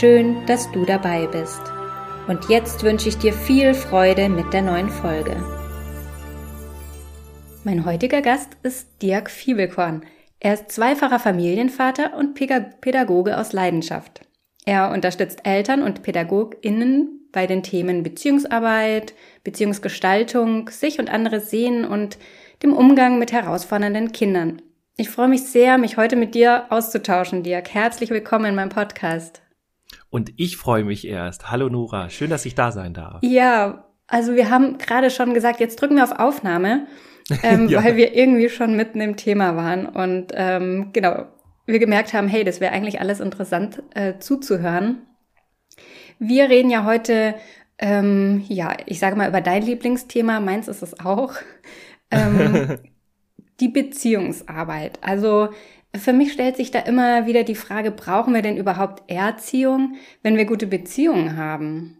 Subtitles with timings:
[0.00, 1.60] Schön, dass du dabei bist.
[2.26, 5.36] Und jetzt wünsche ich dir viel Freude mit der neuen Folge.
[7.62, 10.02] Mein heutiger Gast ist Dirk Fiebelkorn.
[10.40, 14.22] Er ist zweifacher Familienvater und Pädagoge aus Leidenschaft.
[14.64, 19.12] Er unterstützt Eltern und PädagogInnen bei den Themen Beziehungsarbeit,
[19.44, 22.16] Beziehungsgestaltung, sich und andere sehen und
[22.62, 24.62] dem Umgang mit herausfordernden Kindern.
[24.96, 27.74] Ich freue mich sehr, mich heute mit dir auszutauschen, Dirk.
[27.74, 29.42] Herzlich willkommen in meinem Podcast.
[30.12, 31.50] Und ich freue mich erst.
[31.50, 33.22] Hallo Nora, schön, dass ich da sein darf.
[33.22, 36.86] Ja, also wir haben gerade schon gesagt, jetzt drücken wir auf Aufnahme,
[37.42, 37.82] ähm, ja.
[37.82, 41.28] weil wir irgendwie schon mitten im Thema waren und ähm, genau,
[41.64, 45.06] wir gemerkt haben, hey, das wäre eigentlich alles interessant äh, zuzuhören.
[46.18, 47.34] Wir reden ja heute,
[47.78, 51.32] ähm, ja, ich sage mal über dein Lieblingsthema, meins ist es auch,
[52.10, 52.80] ähm,
[53.60, 54.98] die Beziehungsarbeit.
[55.00, 55.48] Also
[55.94, 60.36] für mich stellt sich da immer wieder die Frage, brauchen wir denn überhaupt Erziehung, wenn
[60.36, 61.98] wir gute Beziehungen haben?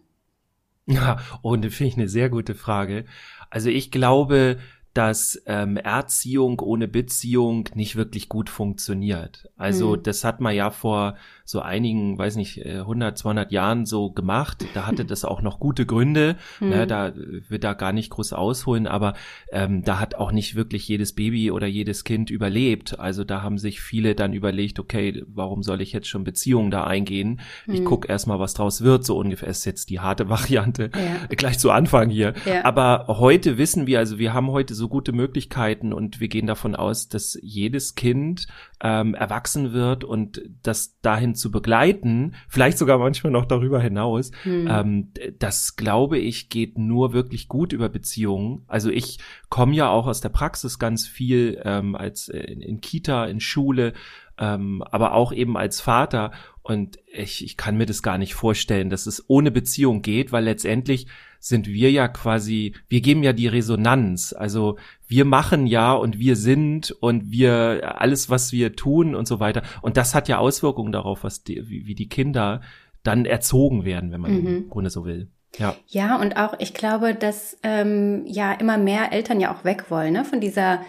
[0.87, 3.05] Ja, und das finde ich eine sehr gute Frage.
[3.51, 4.59] Also ich glaube,
[4.95, 9.49] dass ähm, Erziehung ohne Beziehung nicht wirklich gut funktioniert.
[9.57, 10.03] Also mhm.
[10.03, 14.65] das hat man ja vor so einigen, weiß nicht, 100, äh, 200 Jahren so gemacht.
[14.75, 16.37] Da hatte das auch noch gute Gründe.
[16.61, 16.69] Mhm.
[16.69, 19.15] Ne, da wird da gar nicht groß ausholen, aber
[19.51, 22.99] ähm, da hat auch nicht wirklich jedes Baby oder jedes Kind überlebt.
[22.99, 26.85] Also da haben sich viele dann überlegt, okay, warum soll ich jetzt schon Beziehungen da
[26.85, 27.41] eingehen?
[27.67, 27.75] Mhm.
[27.75, 29.05] Ich guck erstmal, was draus wird.
[29.05, 31.35] So ungefähr ist jetzt die harte Variante ja.
[31.35, 32.35] gleich zu Anfang hier.
[32.47, 32.65] Ja.
[32.65, 36.75] Aber heute wissen wir, also wir haben heute so gute Möglichkeiten und wir gehen davon
[36.75, 38.47] aus, dass jedes Kind
[38.81, 44.67] ähm, erwachsen wird und das dahin zu begleiten, vielleicht sogar manchmal noch darüber hinaus, hm.
[44.69, 48.65] ähm, das glaube ich geht nur wirklich gut über Beziehungen.
[48.67, 52.81] Also ich komme ja auch aus der Praxis ganz viel ähm, als äh, in, in
[52.81, 53.93] Kita, in Schule,
[54.39, 56.33] ähm, aber auch eben als Vater
[56.63, 60.45] und ich, ich kann mir das gar nicht vorstellen, dass es ohne Beziehung geht, weil
[60.45, 61.07] letztendlich
[61.43, 64.33] sind wir ja quasi, wir geben ja die Resonanz.
[64.33, 69.41] Also wir machen ja und wir sind und wir alles, was wir tun und so
[69.41, 69.63] weiter.
[69.83, 72.61] Und das hat ja Auswirkungen darauf, was die, wie, die Kinder
[73.03, 74.47] dann erzogen werden, wenn man mhm.
[74.47, 75.33] im Grunde so will.
[75.59, 75.75] Ja.
[75.89, 80.13] Ja, und auch, ich glaube, dass ähm, ja immer mehr Eltern ja auch weg wollen,
[80.13, 80.83] ne, von dieser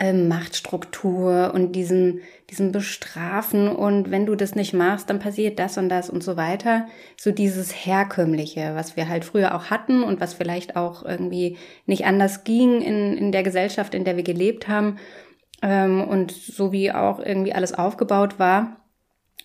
[0.00, 5.76] ähm, Machtstruktur und diesen, diesen Bestrafen und wenn du das nicht machst, dann passiert das
[5.76, 6.86] und das und so weiter.
[7.18, 12.06] So dieses Herkömmliche, was wir halt früher auch hatten und was vielleicht auch irgendwie nicht
[12.06, 14.96] anders ging in, in der Gesellschaft, in der wir gelebt haben
[15.60, 18.78] ähm, und so wie auch irgendwie alles aufgebaut war.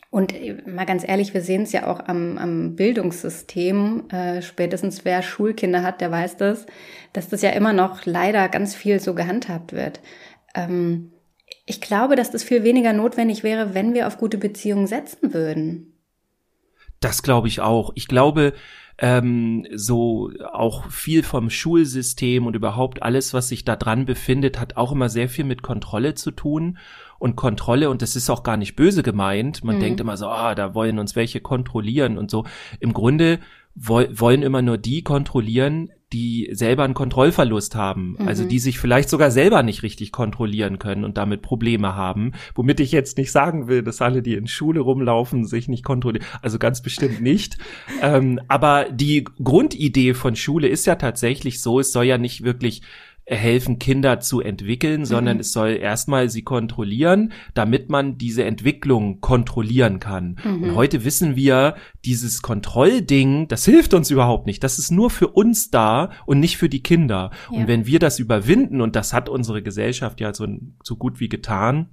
[0.09, 4.09] Und äh, mal ganz ehrlich, wir sehen es ja auch am, am Bildungssystem.
[4.09, 6.65] Äh, spätestens wer Schulkinder hat, der weiß das,
[7.11, 9.99] dass das ja immer noch leider ganz viel so gehandhabt wird.
[10.55, 11.11] Ähm,
[11.65, 15.93] ich glaube, dass das viel weniger notwendig wäre, wenn wir auf gute Beziehungen setzen würden.
[16.99, 17.91] Das glaube ich auch.
[17.95, 18.53] Ich glaube,
[18.97, 24.77] ähm, so auch viel vom Schulsystem und überhaupt alles, was sich da dran befindet, hat
[24.77, 26.77] auch immer sehr viel mit Kontrolle zu tun.
[27.19, 29.81] Und Kontrolle, und das ist auch gar nicht böse gemeint, man mhm.
[29.81, 32.45] denkt immer so, ah, da wollen uns welche kontrollieren und so.
[32.79, 33.39] Im Grunde
[33.75, 38.29] wollen immer nur die kontrollieren, die selber einen Kontrollverlust haben, also mhm.
[38.29, 42.79] also die sich vielleicht sogar selber nicht richtig kontrollieren können und damit Probleme haben, womit
[42.79, 46.57] ich jetzt nicht sagen will, dass alle, die in Schule rumlaufen, sich nicht kontrollieren, also
[46.57, 47.57] ganz bestimmt nicht.
[48.01, 52.81] ähm, aber die Grundidee von Schule ist ja tatsächlich so, es soll ja nicht wirklich
[53.27, 55.41] helfen, Kinder zu entwickeln, sondern mhm.
[55.41, 60.37] es soll erstmal sie kontrollieren, damit man diese Entwicklung kontrollieren kann.
[60.43, 60.63] Mhm.
[60.63, 61.75] Und heute wissen wir,
[62.05, 64.63] dieses Kontrollding, das hilft uns überhaupt nicht.
[64.63, 67.31] Das ist nur für uns da und nicht für die Kinder.
[67.51, 67.57] Ja.
[67.57, 70.47] Und wenn wir das überwinden, und das hat unsere Gesellschaft ja so,
[70.83, 71.89] so gut wie getan,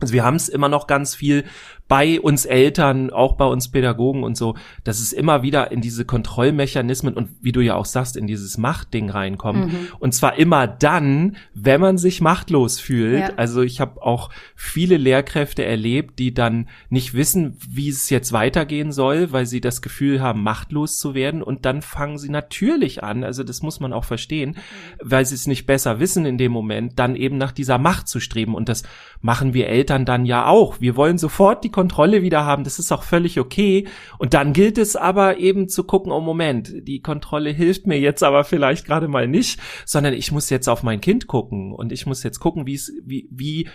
[0.00, 1.44] also wir haben es immer noch ganz viel
[1.88, 4.54] bei uns Eltern, auch bei uns Pädagogen und so,
[4.84, 8.58] dass es immer wieder in diese Kontrollmechanismen und wie du ja auch sagst, in dieses
[8.58, 9.72] Machtding reinkommt.
[9.72, 9.88] Mhm.
[9.98, 13.20] Und zwar immer dann, wenn man sich machtlos fühlt.
[13.20, 13.32] Ja.
[13.36, 18.92] Also ich habe auch viele Lehrkräfte erlebt, die dann nicht wissen, wie es jetzt weitergehen
[18.92, 21.42] soll, weil sie das Gefühl haben, machtlos zu werden.
[21.42, 24.56] Und dann fangen sie natürlich an, also das muss man auch verstehen,
[25.02, 28.20] weil sie es nicht besser wissen in dem Moment, dann eben nach dieser Macht zu
[28.20, 28.54] streben.
[28.54, 28.82] Und das
[29.22, 30.82] machen wir Eltern dann ja auch.
[30.82, 33.86] Wir wollen sofort die Kontrolle wieder haben, das ist auch völlig okay.
[34.18, 38.24] Und dann gilt es aber eben zu gucken, oh Moment, die Kontrolle hilft mir jetzt
[38.24, 42.04] aber vielleicht gerade mal nicht, sondern ich muss jetzt auf mein Kind gucken und ich
[42.04, 43.68] muss jetzt gucken, wie es, wie, wie,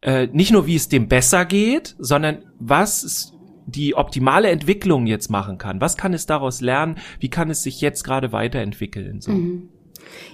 [0.00, 3.34] äh, nicht nur wie es dem besser geht, sondern was
[3.66, 5.82] die optimale Entwicklung jetzt machen kann.
[5.82, 6.96] Was kann es daraus lernen?
[7.20, 9.20] Wie kann es sich jetzt gerade weiterentwickeln?
[9.20, 9.32] So.
[9.32, 9.68] Mhm.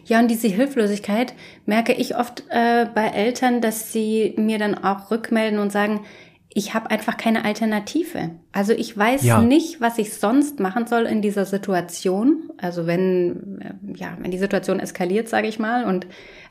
[0.05, 1.35] Ja, und diese Hilflosigkeit
[1.67, 6.05] merke ich oft äh, bei Eltern, dass sie mir dann auch rückmelden und sagen,
[6.53, 8.31] ich habe einfach keine Alternative.
[8.53, 9.41] Also ich weiß ja.
[9.43, 12.51] nicht, was ich sonst machen soll in dieser Situation.
[12.57, 16.07] Also wenn äh, ja, wenn die Situation eskaliert, sage ich mal, und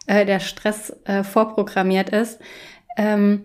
[0.05, 2.39] äh, der Stress äh, vorprogrammiert ist.
[2.95, 3.43] Ähm,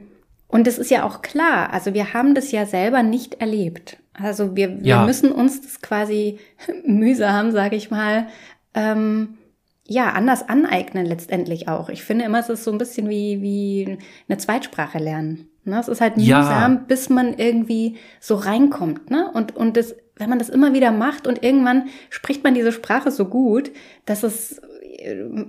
[0.48, 1.72] und es ist ja auch klar.
[1.72, 3.96] Also wir haben das ja selber nicht erlebt.
[4.12, 5.06] Also wir, wir ja.
[5.06, 6.38] müssen uns das quasi
[6.86, 8.28] mühsam, sage ich mal,
[8.74, 9.38] ähm,
[9.86, 11.88] ja, anders aneignen letztendlich auch.
[11.88, 15.48] Ich finde immer, es ist so ein bisschen wie, wie eine Zweitsprache lernen.
[15.64, 15.78] Ne?
[15.78, 16.84] Es ist halt mühsam, ja.
[16.86, 19.10] bis man irgendwie so reinkommt.
[19.10, 19.30] Ne?
[19.32, 23.10] Und, und das, wenn man das immer wieder macht und irgendwann spricht man diese Sprache
[23.10, 23.70] so gut,
[24.04, 24.60] dass es,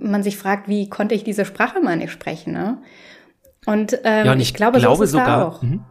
[0.00, 2.52] man sich fragt, wie konnte ich diese Sprache mal nicht sprechen?
[2.52, 2.78] Ne?
[3.66, 5.62] Und, ähm, ja, und ich, ich glaube, glaube so sogar, auch.
[5.62, 5.84] Mhm.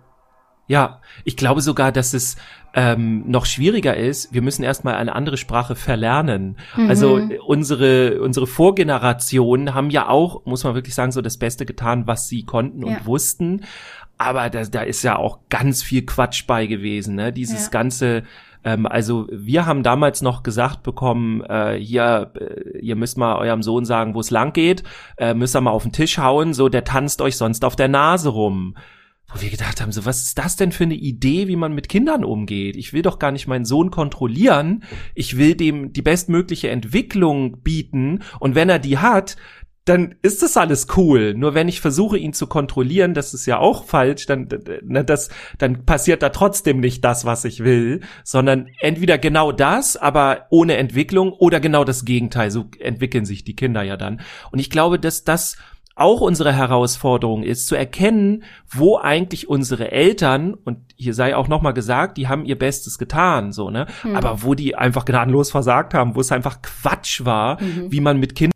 [0.68, 2.38] Ja, ich glaube sogar, dass es
[2.74, 6.58] ähm, noch schwieriger ist, wir müssen erstmal eine andere Sprache verlernen.
[6.76, 6.90] Mhm.
[6.90, 12.08] Also unsere, unsere Vorgenerationen haben ja auch, muss man wirklich sagen, so das Beste getan,
[12.08, 13.06] was sie konnten und ja.
[13.06, 13.66] wussten.
[14.18, 17.34] Aber da, da ist ja auch ganz viel Quatsch bei gewesen, ne?
[17.34, 17.70] Dieses ja.
[17.70, 18.24] ganze
[18.64, 23.62] ähm, also wir haben damals noch gesagt bekommen, äh, hier, äh, ihr müsst mal eurem
[23.62, 24.84] Sohn sagen, wo es lang geht,
[25.18, 27.90] äh, müsst ihr mal auf den Tisch hauen, so der tanzt euch sonst auf der
[27.90, 28.76] Nase rum
[29.34, 31.90] wo wir gedacht haben, so was ist das denn für eine Idee, wie man mit
[31.90, 32.76] Kindern umgeht?
[32.76, 34.84] Ich will doch gar nicht meinen Sohn kontrollieren.
[35.16, 38.22] Ich will dem die bestmögliche Entwicklung bieten.
[38.40, 39.36] Und wenn er die hat,
[39.86, 41.34] dann ist das alles cool.
[41.34, 44.48] Nur wenn ich versuche, ihn zu kontrollieren, das ist ja auch falsch, dann,
[44.84, 49.98] ne, das, dann passiert da trotzdem nicht das, was ich will, sondern entweder genau das,
[49.98, 52.50] aber ohne Entwicklung oder genau das Gegenteil.
[52.50, 54.22] So entwickeln sich die Kinder ja dann.
[54.52, 55.58] Und ich glaube, dass das
[55.96, 61.74] auch unsere Herausforderung ist, zu erkennen, wo eigentlich unsere Eltern, und hier sei auch nochmal
[61.74, 64.16] gesagt, die haben ihr Bestes getan, so, ne, mhm.
[64.16, 67.92] aber wo die einfach gnadenlos versagt haben, wo es einfach Quatsch war, mhm.
[67.92, 68.53] wie man mit Kindern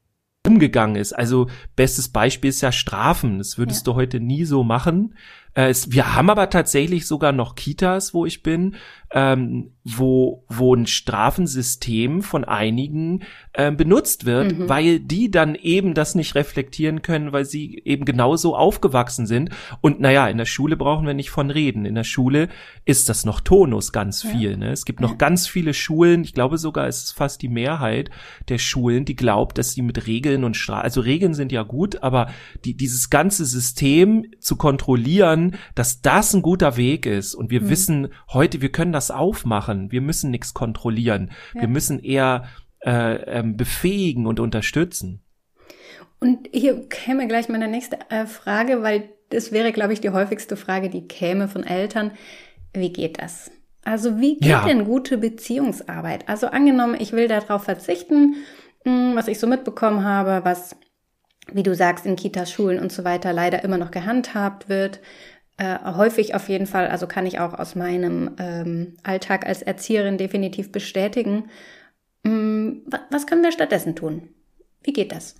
[0.47, 1.13] umgegangen ist.
[1.13, 3.38] Also, bestes Beispiel ist ja Strafen.
[3.38, 3.94] Das würdest ja.
[3.94, 5.15] du heute nie so machen.
[5.57, 8.75] Äh, es, wir haben aber tatsächlich sogar noch Kitas, wo ich bin,
[9.12, 13.24] ähm, wo, wo ein Strafensystem von einigen
[13.54, 14.69] äh, benutzt wird, mhm.
[14.69, 19.50] weil die dann eben das nicht reflektieren können, weil sie eben genauso aufgewachsen sind.
[19.81, 21.86] Und naja, in der Schule brauchen wir nicht von reden.
[21.86, 22.50] In der Schule
[22.86, 24.51] ist das noch Tonus ganz viel.
[24.51, 24.57] Ja.
[24.57, 24.71] Ne?
[24.71, 25.15] Es gibt noch ja.
[25.15, 28.09] ganz viele Schulen, ich glaube sogar, es ist fast die Mehrheit
[28.50, 32.04] der Schulen, die glaubt, dass sie mit Regeln und Strafen, also Regeln sind ja gut,
[32.04, 32.27] aber
[32.65, 37.35] die, dieses ganze System zu kontrollieren, dass das ein guter Weg ist.
[37.35, 37.69] Und wir mhm.
[37.69, 39.91] wissen heute, wir können das aufmachen.
[39.91, 41.31] Wir müssen nichts kontrollieren.
[41.53, 41.61] Ja.
[41.61, 42.45] Wir müssen eher
[42.85, 45.21] äh, ähm, befähigen und unterstützen.
[46.19, 50.55] Und hier käme gleich meine nächste äh, Frage, weil das wäre, glaube ich, die häufigste
[50.55, 52.11] Frage, die käme von Eltern.
[52.73, 53.51] Wie geht das?
[53.83, 54.65] Also wie geht ja.
[54.65, 56.27] denn gute Beziehungsarbeit?
[56.27, 58.35] Also angenommen, ich will darauf verzichten,
[58.83, 60.75] hm, was ich so mitbekommen habe, was,
[61.51, 64.99] wie du sagst, in Kitas, Schulen und so weiter leider immer noch gehandhabt wird.
[65.57, 70.18] Äh, häufig auf jeden Fall, also kann ich auch aus meinem ähm, Alltag als Erzieherin
[70.18, 71.50] definitiv bestätigen.
[72.24, 74.30] Ähm, was können wir stattdessen tun?
[74.83, 75.35] Wie geht das?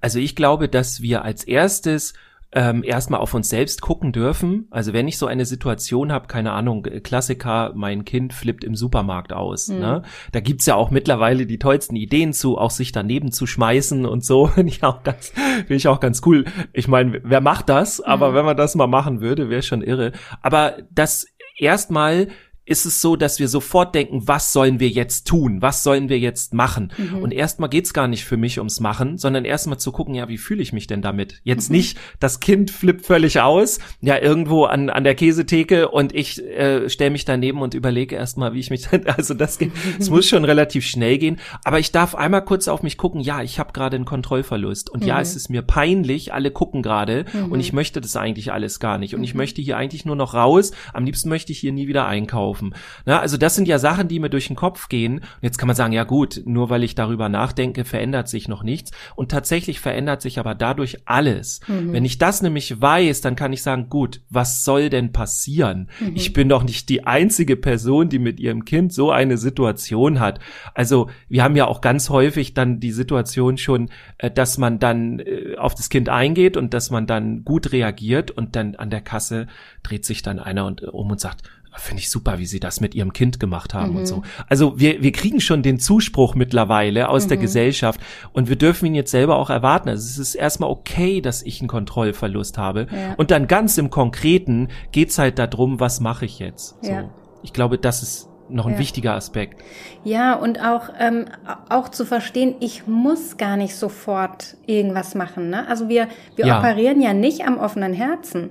[0.00, 2.12] Also ich glaube, dass wir als erstes
[2.54, 4.66] ähm, erstmal auf uns selbst gucken dürfen.
[4.70, 9.32] Also wenn ich so eine Situation habe, keine Ahnung, Klassiker, mein Kind flippt im Supermarkt
[9.32, 9.68] aus.
[9.68, 9.78] Mhm.
[9.78, 10.02] Ne?
[10.32, 14.24] Da gibt's ja auch mittlerweile die tollsten Ideen zu, auch sich daneben zu schmeißen und
[14.24, 14.46] so.
[14.62, 16.44] Finde ich auch ganz, finde ich auch ganz cool.
[16.72, 18.00] Ich meine, wer macht das?
[18.00, 18.34] Aber mhm.
[18.34, 20.12] wenn man das mal machen würde, wäre schon irre.
[20.42, 21.26] Aber das
[21.58, 22.28] erstmal
[22.72, 25.60] ist es so, dass wir sofort denken, was sollen wir jetzt tun?
[25.60, 26.90] Was sollen wir jetzt machen?
[26.96, 27.18] Mhm.
[27.18, 30.38] Und erstmal geht's gar nicht für mich ums Machen, sondern erstmal zu gucken, ja, wie
[30.38, 31.40] fühle ich mich denn damit?
[31.44, 31.76] Jetzt mhm.
[31.76, 36.88] nicht, das Kind flippt völlig aus, ja, irgendwo an, an der Käsetheke und ich äh,
[36.88, 40.44] stelle mich daneben und überlege erstmal, wie ich mich, also das geht, es muss schon
[40.44, 43.96] relativ schnell gehen, aber ich darf einmal kurz auf mich gucken, ja, ich habe gerade
[43.96, 45.08] einen Kontrollverlust und mhm.
[45.08, 47.60] ja, es ist mir peinlich, alle gucken gerade und mhm.
[47.60, 49.38] ich möchte das eigentlich alles gar nicht und ich mhm.
[49.38, 52.74] möchte hier eigentlich nur noch raus, am liebsten möchte ich hier nie wieder einkaufen schaffen.
[53.04, 55.18] Na, also das sind ja Sachen, die mir durch den Kopf gehen.
[55.18, 58.62] Und jetzt kann man sagen, ja gut, nur weil ich darüber nachdenke, verändert sich noch
[58.62, 58.92] nichts.
[59.16, 61.60] Und tatsächlich verändert sich aber dadurch alles.
[61.66, 61.92] Mhm.
[61.92, 65.88] Wenn ich das nämlich weiß, dann kann ich sagen, gut, was soll denn passieren?
[66.00, 66.12] Mhm.
[66.14, 70.40] Ich bin doch nicht die einzige Person, die mit ihrem Kind so eine Situation hat.
[70.74, 75.18] Also wir haben ja auch ganz häufig dann die Situation schon, äh, dass man dann
[75.20, 79.00] äh, auf das Kind eingeht und dass man dann gut reagiert und dann an der
[79.00, 79.46] Kasse
[79.82, 81.42] dreht sich dann einer und, äh, um und sagt,
[81.74, 83.98] finde ich super, wie sie das mit ihrem Kind gemacht haben mhm.
[83.98, 84.22] und so.
[84.48, 87.28] Also wir, wir kriegen schon den Zuspruch mittlerweile aus mhm.
[87.28, 88.00] der Gesellschaft
[88.32, 89.88] und wir dürfen ihn jetzt selber auch erwarten.
[89.88, 92.86] Also es ist erstmal okay, dass ich einen Kontrollverlust habe.
[92.90, 93.14] Ja.
[93.16, 96.76] Und dann ganz im Konkreten geht's halt darum, was mache ich jetzt?
[96.82, 96.90] So.
[96.90, 97.10] Ja.
[97.42, 98.78] Ich glaube, das ist noch ein ja.
[98.78, 99.62] wichtiger Aspekt.
[100.04, 101.26] Ja, und auch, ähm,
[101.68, 105.50] auch zu verstehen, ich muss gar nicht sofort irgendwas machen.
[105.50, 105.66] Ne?
[105.68, 108.50] Also wir, wir operieren ja nicht am offenen Herzen.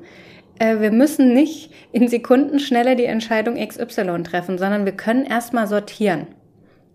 [0.62, 6.28] Äh, wir müssen nicht in Sekundenschnelle die Entscheidung XY treffen, sondern wir können erstmal sortieren.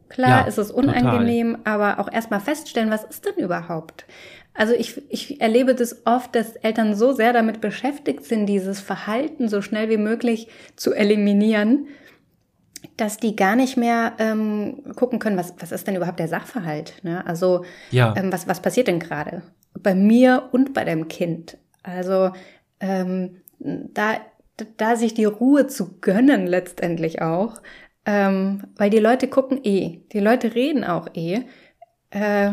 [0.09, 1.73] Klar ja, ist es unangenehm, total.
[1.73, 4.07] aber auch erstmal feststellen, was ist denn überhaupt?
[4.55, 9.49] Also ich, ich erlebe das oft, dass Eltern so sehr damit beschäftigt sind, dieses Verhalten
[9.49, 10.47] so schnell wie möglich
[10.77, 11.89] zu eliminieren,
[12.97, 17.01] dass die gar nicht mehr ähm, gucken können, was, was ist denn überhaupt der Sachverhalt?
[17.03, 17.27] Ne?
[17.27, 18.15] Also ja.
[18.17, 19.43] ähm, was, was passiert denn gerade?
[19.75, 21.59] Bei mir und bei dem Kind.
[21.83, 22.31] Also
[22.79, 24.21] ähm, da,
[24.77, 27.61] da sich die Ruhe zu gönnen letztendlich auch,
[28.05, 31.43] ähm, weil die Leute gucken eh, die Leute reden auch eh.
[32.11, 32.53] Äh,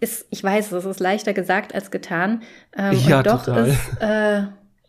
[0.00, 2.42] ist, ich weiß, es ist leichter gesagt als getan.
[2.76, 3.68] Ähm, ja, und doch total.
[3.68, 4.38] ist, äh,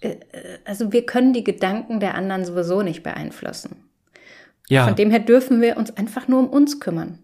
[0.02, 0.18] äh,
[0.66, 3.84] also wir können die Gedanken der anderen sowieso nicht beeinflussen.
[4.70, 4.86] Ja.
[4.86, 7.20] Von dem her dürfen wir uns einfach nur um uns kümmern.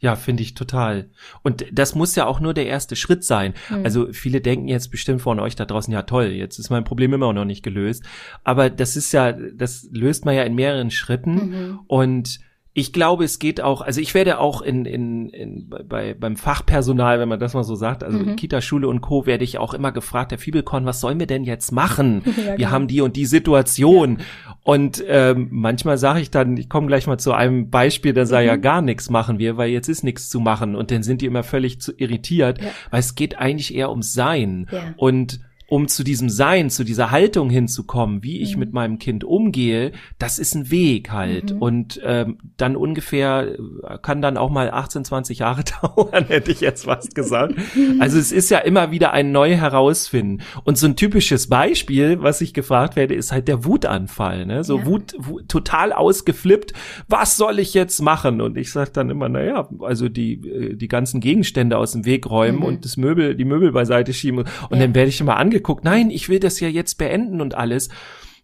[0.00, 1.10] Ja, finde ich total.
[1.42, 3.52] Und das muss ja auch nur der erste Schritt sein.
[3.68, 3.84] Mhm.
[3.84, 7.12] Also viele denken jetzt bestimmt von euch da draußen, ja toll, jetzt ist mein Problem
[7.12, 8.04] immer noch nicht gelöst.
[8.42, 11.34] Aber das ist ja, das löst man ja in mehreren Schritten.
[11.34, 11.80] Mhm.
[11.86, 12.40] Und
[12.72, 17.18] ich glaube, es geht auch, also ich werde auch in, in, in bei, beim Fachpersonal,
[17.18, 18.36] wenn man das mal so sagt, also mhm.
[18.36, 19.26] Kita, Schule und Co.
[19.26, 22.22] werde ich auch immer gefragt, Herr Fiebelkorn, was sollen wir denn jetzt machen?
[22.40, 22.70] Ja, wir genau.
[22.70, 24.18] haben die und die Situation.
[24.18, 24.54] Ja.
[24.62, 28.42] Und ähm, manchmal sage ich dann, ich komme gleich mal zu einem Beispiel, da sei
[28.42, 28.48] mhm.
[28.48, 30.74] ja gar nichts machen wir, weil jetzt ist nichts zu machen.
[30.74, 32.70] Und dann sind die immer völlig zu irritiert, ja.
[32.90, 34.68] weil es geht eigentlich eher ums Sein.
[34.96, 38.60] Und um zu diesem Sein, zu dieser Haltung hinzukommen, wie ich mhm.
[38.60, 41.54] mit meinem Kind umgehe, das ist ein Weg halt.
[41.54, 41.62] Mhm.
[41.62, 46.60] Und ähm, dann ungefähr äh, kann dann auch mal 18, 20 Jahre dauern, hätte ich
[46.60, 47.54] jetzt was gesagt.
[48.00, 50.42] Also es ist ja immer wieder ein neu herausfinden.
[50.64, 54.46] Und so ein typisches Beispiel, was ich gefragt werde, ist halt der Wutanfall.
[54.46, 54.64] Ne?
[54.64, 54.86] So ja.
[54.86, 56.72] Wut, Wut, total ausgeflippt.
[57.08, 58.40] Was soll ich jetzt machen?
[58.40, 62.04] Und ich sage dann immer, na ja, also die äh, die ganzen Gegenstände aus dem
[62.04, 62.64] Weg räumen mhm.
[62.64, 64.40] und das Möbel, die Möbel beiseite schieben.
[64.40, 64.78] Und ja.
[64.78, 67.88] dann werde ich immer ange angeguckt, nein, ich will das ja jetzt beenden und alles.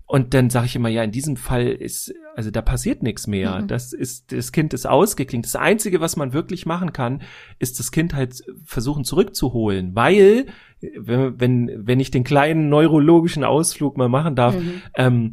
[0.08, 3.62] Und dann sage ich immer, ja, in diesem Fall ist, also da passiert nichts mehr.
[3.62, 3.66] Mhm.
[3.66, 5.44] Das ist, das Kind ist ausgeklingt.
[5.44, 7.22] Das Einzige, was man wirklich machen kann,
[7.58, 10.46] ist das Kind halt versuchen zurückzuholen, weil,
[10.80, 14.82] wenn, wenn, wenn ich den kleinen neurologischen Ausflug mal machen darf, mhm.
[14.94, 15.32] ähm,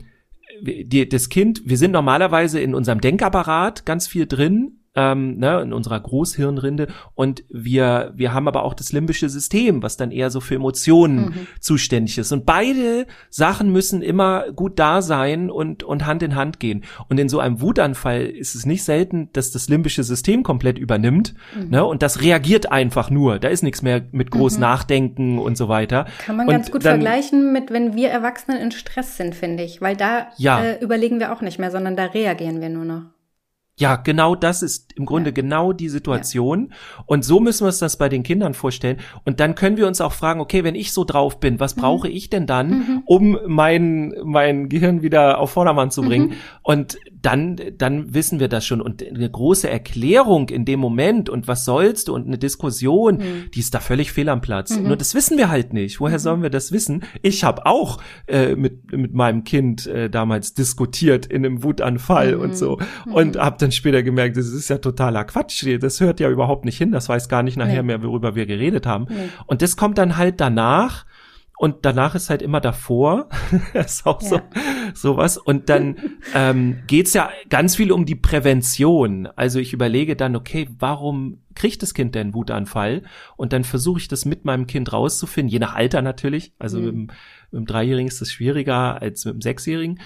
[0.61, 5.73] die, das Kind, wir sind normalerweise in unserem Denkapparat ganz viel drin, ähm, ne, in
[5.73, 10.39] unserer Großhirnrinde und wir wir haben aber auch das limbische System, was dann eher so
[10.39, 11.47] für Emotionen mhm.
[11.59, 16.59] zuständig ist und beide Sachen müssen immer gut da sein und und Hand in Hand
[16.59, 20.77] gehen und in so einem Wutanfall ist es nicht selten, dass das limbische System komplett
[20.77, 21.69] übernimmt mhm.
[21.69, 24.61] ne, und das reagiert einfach nur, da ist nichts mehr mit groß mhm.
[24.61, 26.05] Nachdenken und so weiter.
[26.19, 29.63] Kann man und ganz gut dann, vergleichen mit wenn wir Erwachsenen in Stress sind, finde
[29.63, 30.63] ich, weil da ja.
[30.63, 33.03] äh, überlegen wir auch nicht mehr, sondern da reagieren wir nur noch.
[33.79, 35.33] Ja, genau das ist im Grunde ja.
[35.33, 36.69] genau die Situation.
[36.69, 37.03] Ja.
[37.07, 38.97] Und so müssen wir uns das bei den Kindern vorstellen.
[39.25, 41.81] Und dann können wir uns auch fragen, okay, wenn ich so drauf bin, was mhm.
[41.81, 43.03] brauche ich denn dann, mhm.
[43.05, 46.29] um mein, mein Gehirn wieder auf Vordermann zu bringen?
[46.29, 46.33] Mhm.
[46.61, 48.79] Und dann, dann wissen wir das schon.
[48.79, 53.51] Und eine große Erklärung in dem Moment und was sollst du und eine Diskussion, mhm.
[53.55, 54.77] die ist da völlig fehl am Platz.
[54.77, 54.87] Mhm.
[54.87, 55.99] Nur das wissen wir halt nicht.
[55.99, 56.21] Woher mhm.
[56.21, 57.05] sollen wir das wissen?
[57.23, 62.55] Ich habe auch äh, mit, mit meinem Kind äh, damals diskutiert in einem Wutanfall und
[62.55, 62.77] so.
[63.11, 65.65] Und habe dann später gemerkt, das ist ja totaler Quatsch.
[65.79, 66.91] Das hört ja überhaupt nicht hin.
[66.91, 67.87] Das weiß gar nicht nachher nee.
[67.87, 69.07] mehr, worüber wir geredet haben.
[69.09, 69.29] Nee.
[69.47, 71.05] Und das kommt dann halt danach.
[71.57, 73.29] Und danach ist halt immer davor.
[73.73, 74.27] das ist auch ja.
[74.27, 74.41] so
[74.93, 75.37] sowas.
[75.37, 75.95] Und dann
[76.35, 79.27] ähm, geht ja ganz viel um die Prävention.
[79.35, 83.03] Also ich überlege dann, okay, warum kriegt das Kind denn Wutanfall?
[83.37, 86.53] Und dann versuche ich das mit meinem Kind rauszufinden, je nach Alter natürlich.
[86.59, 86.85] Also mhm.
[86.85, 87.01] mit, dem,
[87.51, 89.99] mit dem Dreijährigen ist das schwieriger als mit dem Sechsjährigen.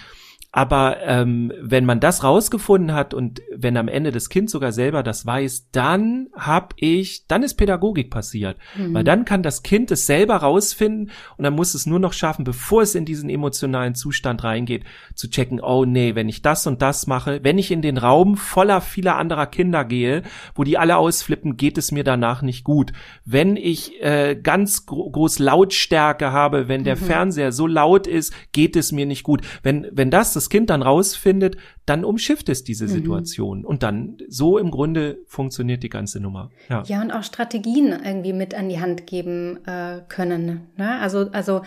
[0.57, 5.03] Aber ähm, wenn man das rausgefunden hat und wenn am Ende das Kind sogar selber
[5.03, 8.57] das weiß, dann hab ich, dann ist Pädagogik passiert.
[8.75, 8.95] Mhm.
[8.95, 12.43] Weil dann kann das Kind es selber rausfinden und dann muss es nur noch schaffen,
[12.43, 14.83] bevor es in diesen emotionalen Zustand reingeht,
[15.13, 18.35] zu checken, oh nee, wenn ich das und das mache, wenn ich in den Raum
[18.35, 20.23] voller vieler anderer Kinder gehe,
[20.55, 22.93] wo die alle ausflippen, geht es mir danach nicht gut.
[23.25, 27.01] Wenn ich äh, ganz gro groß Lautstärke habe, wenn der mhm.
[27.01, 29.41] Fernseher so laut ist, geht es mir nicht gut.
[29.61, 32.89] Wenn, wenn das das Kind dann rausfindet, dann umschifft es diese mhm.
[32.89, 33.59] Situation.
[33.59, 33.65] Mhm.
[33.65, 36.49] Und dann, so im Grunde funktioniert die ganze Nummer.
[36.69, 40.69] Ja, ja und auch Strategien irgendwie mit an die Hand geben äh, können.
[40.77, 40.99] Ne?
[40.99, 41.61] Also, also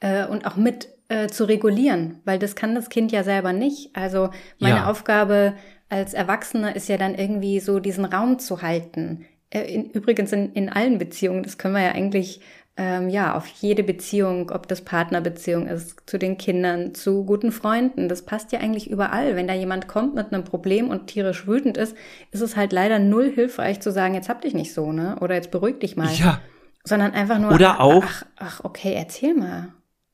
[0.00, 3.94] äh, und auch mit äh, zu regulieren, weil das kann das Kind ja selber nicht.
[3.94, 4.90] Also meine ja.
[4.90, 5.54] Aufgabe
[5.88, 9.24] als Erwachsener ist ja dann irgendwie so diesen Raum zu halten.
[9.50, 12.40] Äh, in, übrigens in, in allen Beziehungen, das können wir ja eigentlich
[12.76, 18.08] ähm, ja auf jede Beziehung, ob das Partnerbeziehung ist, zu den Kindern, zu guten Freunden,
[18.08, 19.34] das passt ja eigentlich überall.
[19.34, 21.96] Wenn da jemand kommt mit einem Problem und tierisch wütend ist,
[22.32, 25.16] ist es halt leider null hilfreich zu sagen, jetzt hab dich nicht so, ne?
[25.20, 26.12] Oder jetzt beruhig dich mal.
[26.12, 26.40] Ja.
[26.84, 29.68] Sondern einfach nur, Oder auch, ach, ach okay, erzähl mal.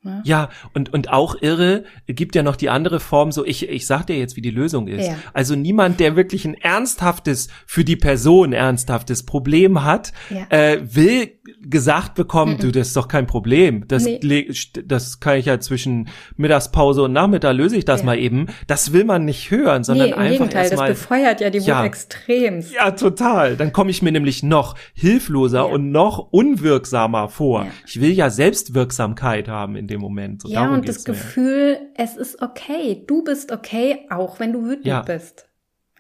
[0.04, 0.20] Ne?
[0.24, 4.06] Ja, und, und auch irre, gibt ja noch die andere Form, so ich, ich sag
[4.06, 5.06] dir jetzt, wie die Lösung ist.
[5.06, 5.14] Ja.
[5.32, 10.46] Also niemand, der wirklich ein ernsthaftes, für die Person ernsthaftes Problem hat, ja.
[10.48, 11.30] äh, will
[11.60, 12.62] gesagt bekommen, mm -mm.
[12.62, 13.86] du, das ist doch kein Problem.
[13.86, 14.48] Das, nee.
[14.84, 18.06] das kann ich ja zwischen Mittagspause und Nachmittag löse ich das ja.
[18.06, 18.46] mal eben.
[18.66, 20.88] Das will man nicht hören, sondern nee, im einfach Gegenteil, erstmal.
[20.88, 22.64] Das befeuert ja die Wut ja, extrem.
[22.74, 23.56] Ja, total.
[23.56, 27.66] Dann komme ich mir nämlich noch hilfloser und noch unwirksamer vor.
[27.86, 30.42] Ich will ja Selbstwirksamkeit haben in dem Moment.
[30.42, 33.04] So, ja, und das Gefühl, es ist okay.
[33.06, 35.02] Du bist okay, auch wenn du wütend ja.
[35.02, 35.48] bist.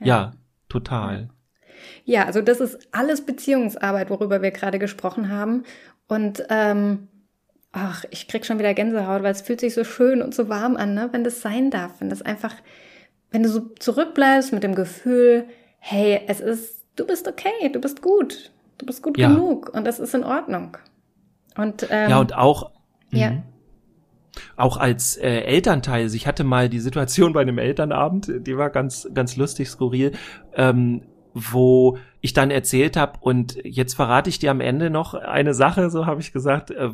[0.00, 0.06] Ja.
[0.06, 0.32] ja,
[0.68, 1.28] total.
[2.04, 5.64] Ja, also das ist alles Beziehungsarbeit, worüber wir gerade gesprochen haben.
[6.08, 7.08] Und ähm,
[7.72, 10.76] ach, ich krieg schon wieder Gänsehaut, weil es fühlt sich so schön und so warm
[10.76, 11.08] an, ne?
[11.12, 12.54] wenn das sein darf, wenn das einfach,
[13.30, 15.46] wenn du so zurückbleibst mit dem Gefühl,
[15.78, 19.28] hey, es ist, du bist okay, du bist gut, du bist gut ja.
[19.28, 20.76] genug und das ist in Ordnung.
[21.56, 22.70] Und ähm, ja und auch
[23.10, 23.42] ja.
[24.56, 28.70] Auch als äh, Elternteil, also ich hatte mal die Situation bei einem Elternabend, die war
[28.70, 30.12] ganz, ganz lustig, skurril,
[30.54, 31.02] ähm,
[31.34, 35.90] wo ich dann erzählt habe und jetzt verrate ich dir am Ende noch eine Sache,
[35.90, 36.90] so habe ich gesagt, äh,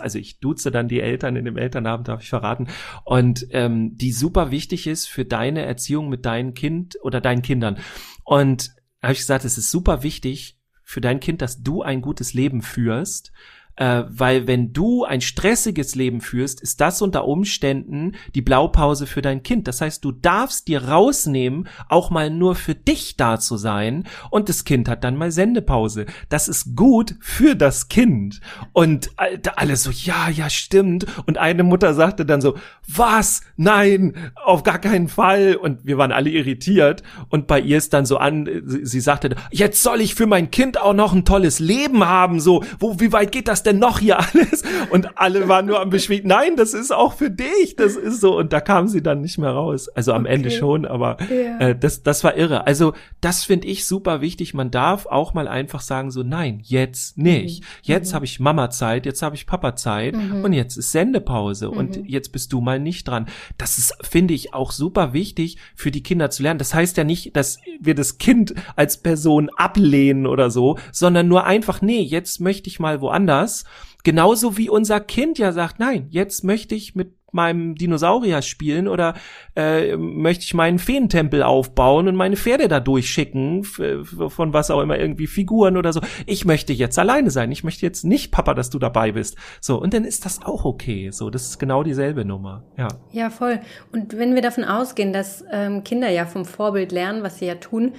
[0.00, 2.68] also ich duze dann die Eltern in dem Elternabend, darf ich verraten,
[3.04, 7.78] und ähm, die super wichtig ist für deine Erziehung mit deinem Kind oder deinen Kindern.
[8.24, 12.34] Und habe ich gesagt, es ist super wichtig für dein Kind, dass du ein gutes
[12.34, 13.32] Leben führst
[13.76, 19.22] äh, weil wenn du ein stressiges Leben führst, ist das unter Umständen die Blaupause für
[19.22, 19.68] dein Kind.
[19.68, 24.48] Das heißt, du darfst dir rausnehmen, auch mal nur für dich da zu sein und
[24.48, 26.06] das Kind hat dann mal Sendepause.
[26.28, 28.40] Das ist gut für das Kind.
[28.72, 29.10] Und
[29.56, 31.06] alle so, ja, ja, stimmt.
[31.26, 32.56] Und eine Mutter sagte dann so,
[32.88, 33.42] was?
[33.56, 35.56] Nein, auf gar keinen Fall.
[35.56, 37.02] Und wir waren alle irritiert.
[37.28, 40.50] Und bei ihr ist dann so an, sie, sie sagte, jetzt soll ich für mein
[40.50, 42.40] Kind auch noch ein tolles Leben haben.
[42.40, 44.62] So, wo, wie weit geht das denn noch hier alles?
[44.90, 48.36] Und alle waren nur am beschwiegen, nein, das ist auch für dich, das ist so.
[48.36, 49.88] Und da kam sie dann nicht mehr raus.
[49.88, 50.34] Also am okay.
[50.34, 51.58] Ende schon, aber ja.
[51.68, 52.66] äh, das, das war irre.
[52.66, 54.54] Also das finde ich super wichtig.
[54.54, 57.62] Man darf auch mal einfach sagen, so nein, jetzt nicht.
[57.62, 57.66] Mhm.
[57.82, 58.14] Jetzt mhm.
[58.14, 60.44] habe ich Mama-Zeit, jetzt habe ich Papa-Zeit mhm.
[60.44, 62.04] und jetzt ist Sendepause und mhm.
[62.06, 63.26] jetzt bist du mal nicht dran.
[63.58, 66.58] Das ist, finde ich, auch super wichtig für die Kinder zu lernen.
[66.58, 71.44] Das heißt ja nicht, dass wir das Kind als Person ablehnen oder so, sondern nur
[71.44, 73.55] einfach, nee, jetzt möchte ich mal woanders
[74.04, 79.14] Genauso wie unser Kind ja sagt, nein, jetzt möchte ich mit meinem Dinosaurier spielen oder
[79.54, 84.98] äh, möchte ich meinen Feentempel aufbauen und meine Pferde da durchschicken, von was auch immer,
[84.98, 86.00] irgendwie Figuren oder so.
[86.24, 87.52] Ich möchte jetzt alleine sein.
[87.52, 89.36] Ich möchte jetzt nicht, Papa, dass du dabei bist.
[89.60, 91.10] So, und dann ist das auch okay.
[91.12, 92.64] So, das ist genau dieselbe Nummer.
[92.76, 92.88] Ja.
[93.12, 93.60] Ja, voll.
[93.92, 97.56] Und wenn wir davon ausgehen, dass ähm, Kinder ja vom Vorbild lernen, was sie ja
[97.56, 97.92] tun,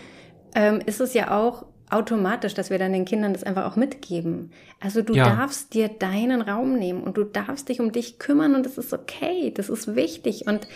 [0.56, 4.52] ähm, ist es ja auch automatisch, dass wir dann den Kindern das einfach auch mitgeben.
[4.80, 5.30] Also du ja.
[5.30, 8.94] darfst dir deinen Raum nehmen und du darfst dich um dich kümmern und das ist
[8.94, 10.68] okay, das ist wichtig und,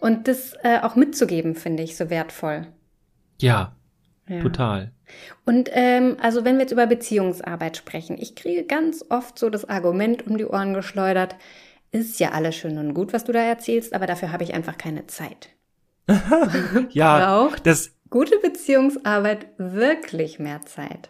[0.00, 2.66] und das äh, auch mitzugeben, finde ich so wertvoll.
[3.40, 3.76] Ja,
[4.28, 4.42] ja.
[4.42, 4.92] total.
[5.44, 9.68] Und ähm, also wenn wir jetzt über Beziehungsarbeit sprechen, ich kriege ganz oft so das
[9.68, 11.36] Argument um die Ohren geschleudert,
[11.92, 14.76] ist ja alles schön und gut, was du da erzählst, aber dafür habe ich einfach
[14.76, 15.50] keine Zeit.
[16.90, 21.08] ja, Braucht das gute Beziehungsarbeit wirklich mehr Zeit?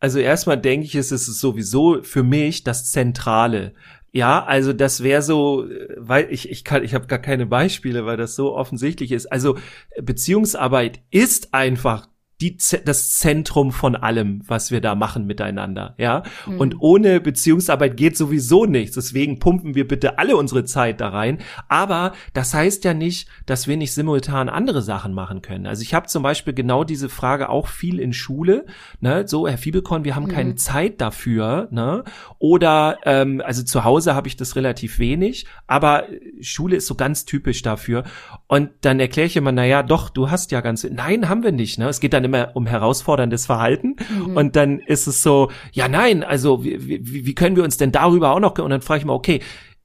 [0.00, 3.74] Also erstmal denke ich, es ist sowieso für mich das Zentrale.
[4.12, 8.16] Ja, also das wäre so, weil ich ich kann ich habe gar keine Beispiele, weil
[8.16, 9.26] das so offensichtlich ist.
[9.26, 9.58] Also
[10.00, 12.08] Beziehungsarbeit ist einfach
[12.40, 16.22] die, das Zentrum von allem, was wir da machen miteinander, ja.
[16.46, 16.60] Mhm.
[16.60, 18.94] Und ohne Beziehungsarbeit geht sowieso nichts.
[18.94, 21.38] Deswegen pumpen wir bitte alle unsere Zeit da rein.
[21.68, 25.66] Aber das heißt ja nicht, dass wir nicht simultan andere Sachen machen können.
[25.66, 28.66] Also ich habe zum Beispiel genau diese Frage auch viel in Schule.
[29.00, 29.26] Ne?
[29.26, 30.32] So, Herr Fiebelkorn, wir haben mhm.
[30.32, 31.68] keine Zeit dafür.
[31.72, 32.04] Ne?
[32.38, 36.04] Oder ähm, also zu Hause habe ich das relativ wenig, aber
[36.40, 38.04] Schule ist so ganz typisch dafür.
[38.46, 40.84] Und dann erkläre ich immer, na ja, doch, du hast ja ganz.
[40.84, 41.78] Nein, haben wir nicht.
[41.78, 41.88] Ne?
[41.88, 43.96] Es geht dann immer um herausforderndes Verhalten.
[44.26, 44.36] Mhm.
[44.36, 47.92] Und dann ist es so, ja, nein, also wie, wie, wie können wir uns denn
[47.92, 49.40] darüber auch noch, und dann frage ich mal, okay,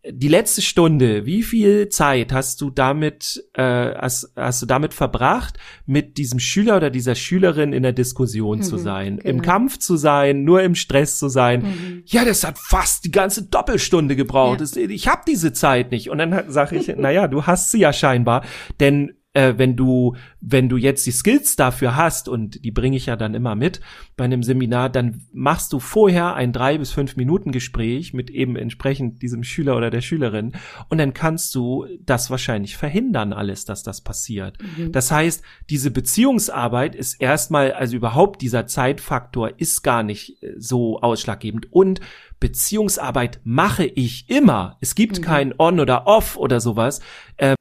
[0.05, 5.57] die letzte Stunde, wie viel Zeit hast du damit, äh, hast, hast du damit verbracht,
[5.85, 9.29] mit diesem Schüler oder dieser Schülerin in der Diskussion mhm, zu sein, genau.
[9.29, 11.61] im Kampf zu sein, nur im Stress zu sein?
[11.61, 12.03] Mhm.
[12.05, 14.59] Ja, das hat fast die ganze Doppelstunde gebraucht.
[14.75, 14.81] Ja.
[14.89, 16.09] Ich habe diese Zeit nicht.
[16.09, 18.43] Und dann sage ich, na ja, du hast sie ja scheinbar,
[18.81, 23.07] denn äh, wenn du, wenn du jetzt die Skills dafür hast, und die bringe ich
[23.07, 23.81] ja dann immer mit
[24.15, 28.55] bei einem Seminar, dann machst du vorher ein drei bis fünf Minuten Gespräch mit eben
[28.55, 30.53] entsprechend diesem Schüler oder der Schülerin
[30.89, 34.57] und dann kannst du das wahrscheinlich verhindern alles, dass das passiert.
[34.61, 34.91] Mhm.
[34.91, 40.99] Das heißt, diese Beziehungsarbeit ist erstmal, also überhaupt dieser Zeitfaktor ist gar nicht äh, so
[41.01, 42.01] ausschlaggebend und
[42.39, 44.77] Beziehungsarbeit mache ich immer.
[44.81, 45.23] Es gibt mhm.
[45.23, 46.99] kein On oder Off oder sowas.
[47.37, 47.55] Äh,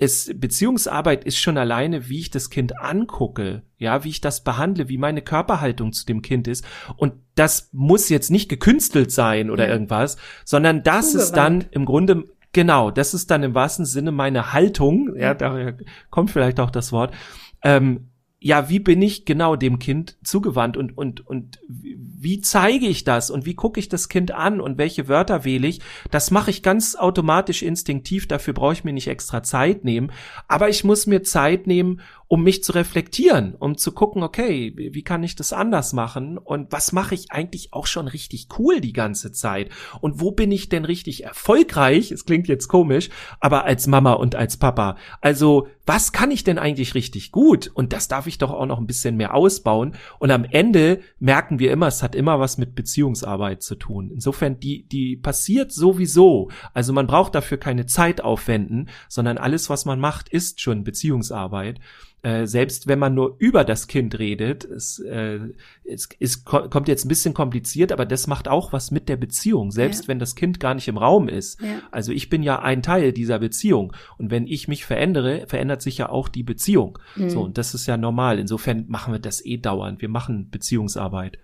[0.00, 4.88] es, Beziehungsarbeit ist schon alleine, wie ich das Kind angucke, ja, wie ich das behandle,
[4.88, 6.64] wie meine Körperhaltung zu dem Kind ist.
[6.96, 11.24] Und das muss jetzt nicht gekünstelt sein oder irgendwas, sondern das Zugewandt.
[11.24, 15.76] ist dann im Grunde, genau, das ist dann im wahrsten Sinne meine Haltung, ja, daher
[16.10, 17.14] kommt vielleicht auch das Wort,
[17.62, 18.08] ähm,
[18.44, 23.30] ja, wie bin ich genau dem Kind zugewandt und, und, und wie zeige ich das
[23.30, 25.80] und wie gucke ich das Kind an und welche Wörter wähle ich?
[26.10, 30.12] Das mache ich ganz automatisch instinktiv, dafür brauche ich mir nicht extra Zeit nehmen,
[30.46, 35.02] aber ich muss mir Zeit nehmen, um mich zu reflektieren, um zu gucken, okay, wie
[35.02, 38.92] kann ich das anders machen und was mache ich eigentlich auch schon richtig cool die
[38.92, 42.10] ganze Zeit und wo bin ich denn richtig erfolgreich?
[42.10, 43.10] Es klingt jetzt komisch,
[43.40, 44.96] aber als Mama und als Papa.
[45.20, 47.70] Also, was kann ich denn eigentlich richtig gut?
[47.74, 51.58] Und das darf ich doch auch noch ein bisschen mehr ausbauen und am Ende merken
[51.58, 54.10] wir immer, es hat immer was mit Beziehungsarbeit zu tun.
[54.10, 56.50] Insofern die die passiert sowieso.
[56.72, 61.80] Also man braucht dafür keine Zeit aufwenden, sondern alles was man macht ist schon Beziehungsarbeit
[62.24, 65.40] äh, selbst wenn man nur über das Kind redet, es, äh,
[65.84, 69.70] es, es kommt jetzt ein bisschen kompliziert, aber das macht auch was mit der Beziehung,
[69.70, 70.08] selbst ja.
[70.08, 71.60] wenn das Kind gar nicht im Raum ist.
[71.60, 71.82] Ja.
[71.90, 75.98] Also ich bin ja ein Teil dieser Beziehung und wenn ich mich verändere, verändert sich
[75.98, 76.98] ja auch die Beziehung.
[77.14, 77.28] Mhm.
[77.28, 78.38] So und das ist ja normal.
[78.38, 80.00] Insofern machen wir das eh dauernd.
[80.00, 81.38] Wir machen Beziehungsarbeit.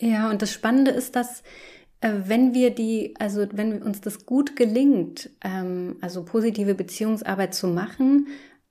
[0.00, 1.44] Ja, und das Spannende ist, dass
[2.02, 7.68] äh, wenn wir die, also wenn uns das gut gelingt, ähm, also positive Beziehungsarbeit zu
[7.68, 8.26] machen,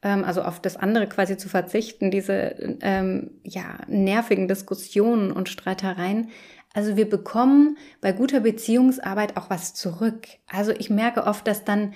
[0.10, 6.30] also auf das andere quasi zu verzichten, diese ähm, ja, nervigen Diskussionen und Streitereien.
[6.74, 10.28] Also wir bekommen bei guter Beziehungsarbeit auch was zurück.
[10.48, 11.94] Also ich merke oft, dass dann,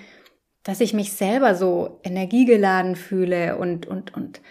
[0.64, 4.42] dass ich mich selber so energiegeladen fühle und, und, und,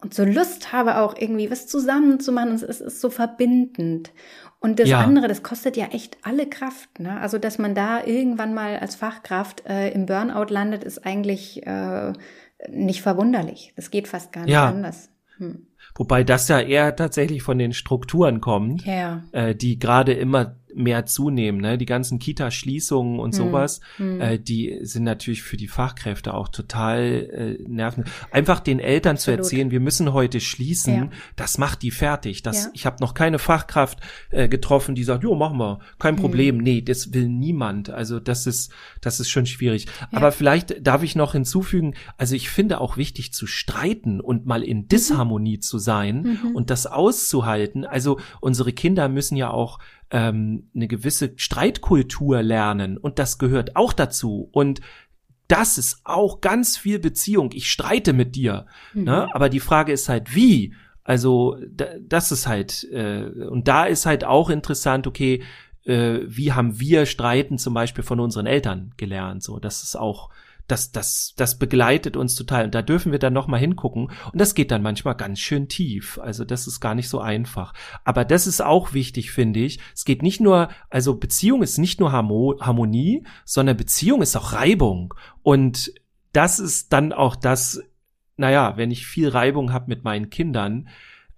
[0.00, 2.52] und so Lust habe, auch irgendwie was zusammen zu machen.
[2.52, 4.12] Es ist so verbindend.
[4.60, 5.00] Und das ja.
[5.00, 7.00] andere, das kostet ja echt alle Kraft.
[7.00, 7.18] Ne?
[7.20, 12.12] Also, dass man da irgendwann mal als Fachkraft äh, im Burnout landet, ist eigentlich äh,
[12.68, 13.72] nicht verwunderlich.
[13.76, 14.68] Das geht fast gar nicht ja.
[14.68, 15.10] anders.
[15.36, 15.66] Hm.
[15.94, 19.24] Wobei das ja eher tatsächlich von den Strukturen kommt, ja.
[19.32, 21.60] äh, die gerade immer mehr zunehmen.
[21.60, 21.78] Ne?
[21.78, 23.46] Die ganzen Kita-Schließungen und hm.
[23.46, 24.20] sowas, hm.
[24.20, 28.04] Äh, die sind natürlich für die Fachkräfte auch total äh, nerven.
[28.30, 29.44] Einfach den Eltern Absolut.
[29.44, 31.08] zu erzählen, wir müssen heute schließen, ja.
[31.36, 32.42] das macht die fertig.
[32.42, 32.70] Das, ja.
[32.74, 34.00] Ich habe noch keine Fachkraft
[34.30, 36.20] äh, getroffen, die sagt, jo, machen wir, kein hm.
[36.20, 36.56] Problem.
[36.56, 36.64] Hm.
[36.64, 37.90] Nee, das will niemand.
[37.90, 39.86] Also das ist, das ist schon schwierig.
[39.86, 40.18] Ja.
[40.18, 44.62] Aber vielleicht darf ich noch hinzufügen, also ich finde auch wichtig zu streiten und mal
[44.62, 44.88] in mhm.
[44.88, 45.62] Disharmonie mhm.
[45.62, 46.56] zu sein mhm.
[46.56, 47.84] und das auszuhalten.
[47.84, 49.78] Also unsere Kinder müssen ja auch
[50.10, 54.80] ähm, eine gewisse Streitkultur lernen und das gehört auch dazu und
[55.48, 57.50] das ist auch ganz viel Beziehung.
[57.52, 59.04] Ich streite mit dir, mhm.
[59.04, 59.34] ne?
[59.34, 60.74] aber die Frage ist halt wie.
[61.04, 61.56] Also
[62.00, 65.06] das ist halt äh, und da ist halt auch interessant.
[65.06, 65.42] Okay,
[65.84, 69.42] äh, wie haben wir Streiten zum Beispiel von unseren Eltern gelernt?
[69.42, 70.28] So, das ist auch
[70.68, 72.66] das, das, das begleitet uns total.
[72.66, 74.10] Und da dürfen wir dann nochmal hingucken.
[74.32, 76.18] Und das geht dann manchmal ganz schön tief.
[76.20, 77.72] Also das ist gar nicht so einfach.
[78.04, 79.80] Aber das ist auch wichtig, finde ich.
[79.94, 85.14] Es geht nicht nur, also Beziehung ist nicht nur Harmonie, sondern Beziehung ist auch Reibung.
[85.42, 85.92] Und
[86.32, 87.82] das ist dann auch das,
[88.36, 90.88] naja, wenn ich viel Reibung habe mit meinen Kindern,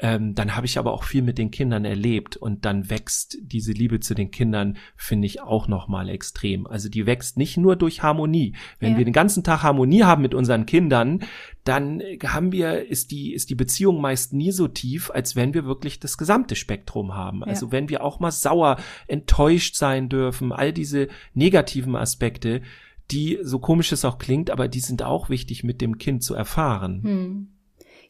[0.03, 3.73] ähm, dann habe ich aber auch viel mit den Kindern erlebt und dann wächst diese
[3.73, 6.67] Liebe zu den Kindern, finde ich auch nochmal extrem.
[6.67, 8.55] Also die wächst nicht nur durch Harmonie.
[8.79, 8.99] Wenn ja.
[8.99, 11.23] wir den ganzen Tag Harmonie haben mit unseren Kindern,
[11.65, 15.67] dann haben wir, ist die, ist die Beziehung meist nie so tief, als wenn wir
[15.67, 17.45] wirklich das gesamte Spektrum haben.
[17.45, 17.73] Also ja.
[17.73, 22.63] wenn wir auch mal sauer, enttäuscht sein dürfen, all diese negativen Aspekte,
[23.11, 26.35] die, so komisch es auch klingt, aber die sind auch wichtig mit dem Kind zu
[26.35, 27.03] erfahren.
[27.03, 27.49] Hm.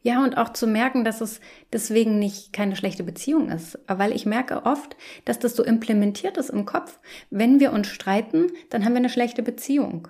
[0.03, 1.41] Ja, und auch zu merken, dass es
[1.73, 3.79] deswegen nicht keine schlechte Beziehung ist.
[3.87, 6.99] Weil ich merke oft, dass das so implementiert ist im Kopf.
[7.29, 10.09] Wenn wir uns streiten, dann haben wir eine schlechte Beziehung.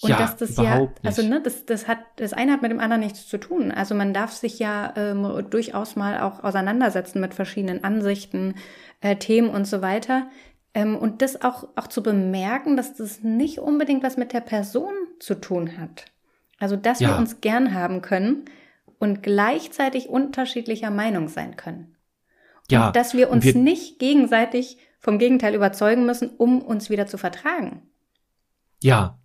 [0.00, 2.78] Und ja, dass das ja, also ne, das, das hat, das eine hat mit dem
[2.78, 3.72] anderen nichts zu tun.
[3.72, 8.54] Also man darf sich ja ähm, durchaus mal auch auseinandersetzen mit verschiedenen Ansichten,
[9.00, 10.28] äh, Themen und so weiter.
[10.72, 14.94] Ähm, und das auch, auch zu bemerken, dass das nicht unbedingt was mit der Person
[15.18, 16.04] zu tun hat.
[16.60, 17.08] Also, dass ja.
[17.08, 18.44] wir uns gern haben können
[18.98, 21.96] und gleichzeitig unterschiedlicher Meinung sein können.
[22.62, 22.92] Und ja.
[22.92, 27.82] dass wir uns wir nicht gegenseitig vom Gegenteil überzeugen müssen, um uns wieder zu vertragen.
[28.82, 29.18] Ja,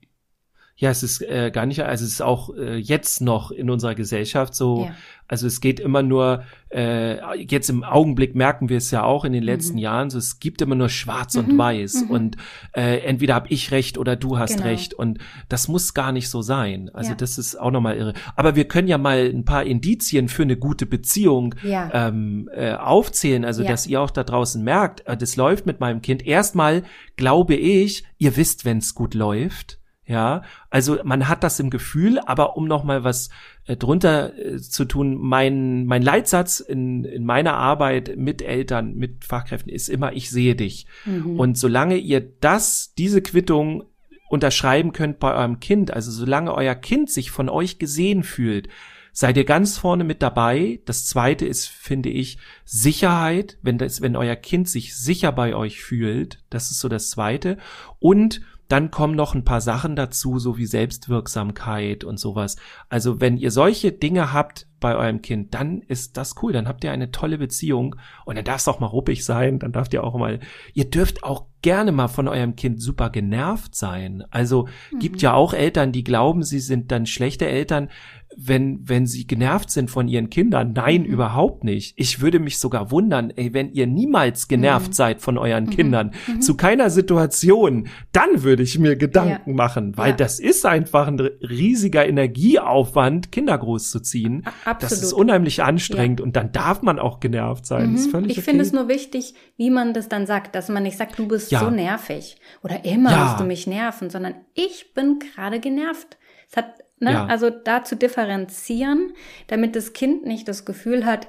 [0.76, 3.94] ja, es ist äh, gar nicht, also es ist auch äh, jetzt noch in unserer
[3.94, 4.96] Gesellschaft so, ja.
[5.28, 9.34] also es geht immer nur, äh, jetzt im Augenblick merken wir es ja auch in
[9.34, 9.80] den letzten mhm.
[9.80, 11.44] Jahren, so es gibt immer nur schwarz mhm.
[11.44, 12.10] und weiß mhm.
[12.10, 12.38] und
[12.76, 14.68] äh, entweder habe ich recht oder du hast genau.
[14.68, 16.90] recht und das muss gar nicht so sein.
[16.92, 17.16] Also ja.
[17.16, 18.14] das ist auch nochmal irre.
[18.36, 21.92] Aber wir können ja mal ein paar Indizien für eine gute Beziehung ja.
[21.94, 26.02] ähm, äh, aufzählen, also dass ihr auch da draußen merkt, äh, das läuft mit meinem
[26.02, 26.26] Kind.
[26.26, 26.82] Erstmal
[27.16, 29.83] glaube ich, ihr wisst, wenn es gut läuft.
[30.06, 33.30] Ja, also man hat das im Gefühl, aber um noch mal was
[33.66, 39.24] äh, drunter äh, zu tun, mein mein Leitsatz in in meiner Arbeit mit Eltern, mit
[39.24, 40.88] Fachkräften ist immer ich sehe dich.
[41.06, 41.40] Mhm.
[41.40, 43.86] Und solange ihr das diese Quittung
[44.28, 48.68] unterschreiben könnt bei eurem Kind, also solange euer Kind sich von euch gesehen fühlt,
[49.14, 50.82] seid ihr ganz vorne mit dabei.
[50.86, 55.82] Das zweite ist, finde ich, Sicherheit, wenn das, wenn euer Kind sich sicher bei euch
[55.82, 56.40] fühlt.
[56.50, 57.58] Das ist so das zweite.
[58.00, 58.42] Und
[58.74, 62.56] dann kommen noch ein paar Sachen dazu, so wie Selbstwirksamkeit und sowas.
[62.90, 66.54] Also wenn ihr solche Dinge habt bei eurem Kind, dann ist das cool.
[66.54, 69.60] Dann habt ihr eine tolle Beziehung und dann darf es auch mal ruppig sein.
[69.60, 70.40] Dann darf ihr auch mal,
[70.74, 74.24] ihr dürft auch gerne mal von eurem Kind super genervt sein.
[74.32, 74.98] Also mhm.
[75.00, 77.90] gibt ja auch Eltern, die glauben, sie sind dann schlechte Eltern,
[78.38, 80.74] wenn, wenn sie genervt sind von ihren Kindern.
[80.74, 81.08] Nein, mhm.
[81.08, 81.94] überhaupt nicht.
[81.98, 84.94] Ich würde mich sogar wundern, ey, wenn ihr niemals genervt mhm.
[84.94, 85.70] seid von euren mhm.
[85.70, 86.42] Kindern, mhm.
[86.42, 89.56] zu keiner Situation, dann würde ich mir Gedanken ja.
[89.56, 90.16] machen, weil ja.
[90.16, 94.46] das ist einfach ein riesiger Energieaufwand, Kinder großzuziehen.
[94.66, 94.84] Absolut.
[94.84, 96.26] Das ist unheimlich anstrengend ja.
[96.26, 97.96] und dann darf man auch genervt sein.
[97.96, 98.42] ich okay.
[98.42, 101.50] finde es nur wichtig, wie man das dann sagt, dass man nicht sagt, du bist
[101.50, 106.18] so nervig oder immer musst du mich nerven, sondern ich bin gerade genervt.
[106.50, 107.12] Es hat Ne?
[107.12, 107.26] Ja.
[107.26, 109.14] Also da zu differenzieren,
[109.48, 111.28] damit das Kind nicht das Gefühl hat,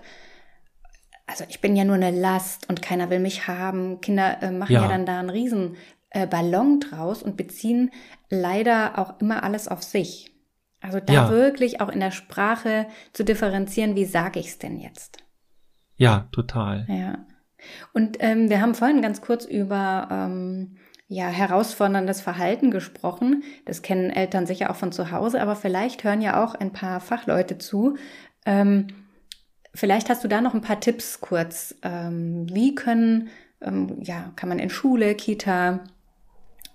[1.27, 4.01] also ich bin ja nur eine Last und keiner will mich haben.
[4.01, 4.83] Kinder äh, machen ja.
[4.83, 4.89] ja.
[4.89, 5.77] dann da einen riesen
[6.11, 7.91] äh, Ballon draus und beziehen
[8.31, 10.33] leider auch immer alles auf sich.
[10.81, 11.31] Also da ja.
[11.31, 15.25] wirklich auch in der Sprache zu differenzieren, wie sage ich es denn jetzt?
[15.97, 16.87] Ja, total.
[16.89, 17.27] Ja.
[17.95, 20.77] Und ähm, wir haben vorhin ganz kurz über ähm,
[21.09, 23.43] ja, herausforderndes Verhalten gesprochen.
[23.67, 27.01] Das kennen Eltern sicher auch von zu Hause, aber vielleicht hören ja auch ein paar
[27.01, 27.97] Fachleute zu.
[28.47, 28.89] Ähm,
[29.75, 31.75] vielleicht hast du da noch ein paar Tipps kurz.
[31.83, 33.29] Ähm, wie können,
[33.61, 35.81] ähm, ja, kann man in Schule, Kita,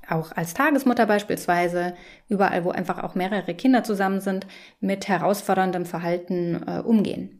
[0.08, 1.96] auch als Tagesmutter beispielsweise,
[2.28, 4.48] überall, wo einfach auch mehrere Kinder zusammen sind,
[4.80, 7.39] mit herausforderndem Verhalten äh, umgehen?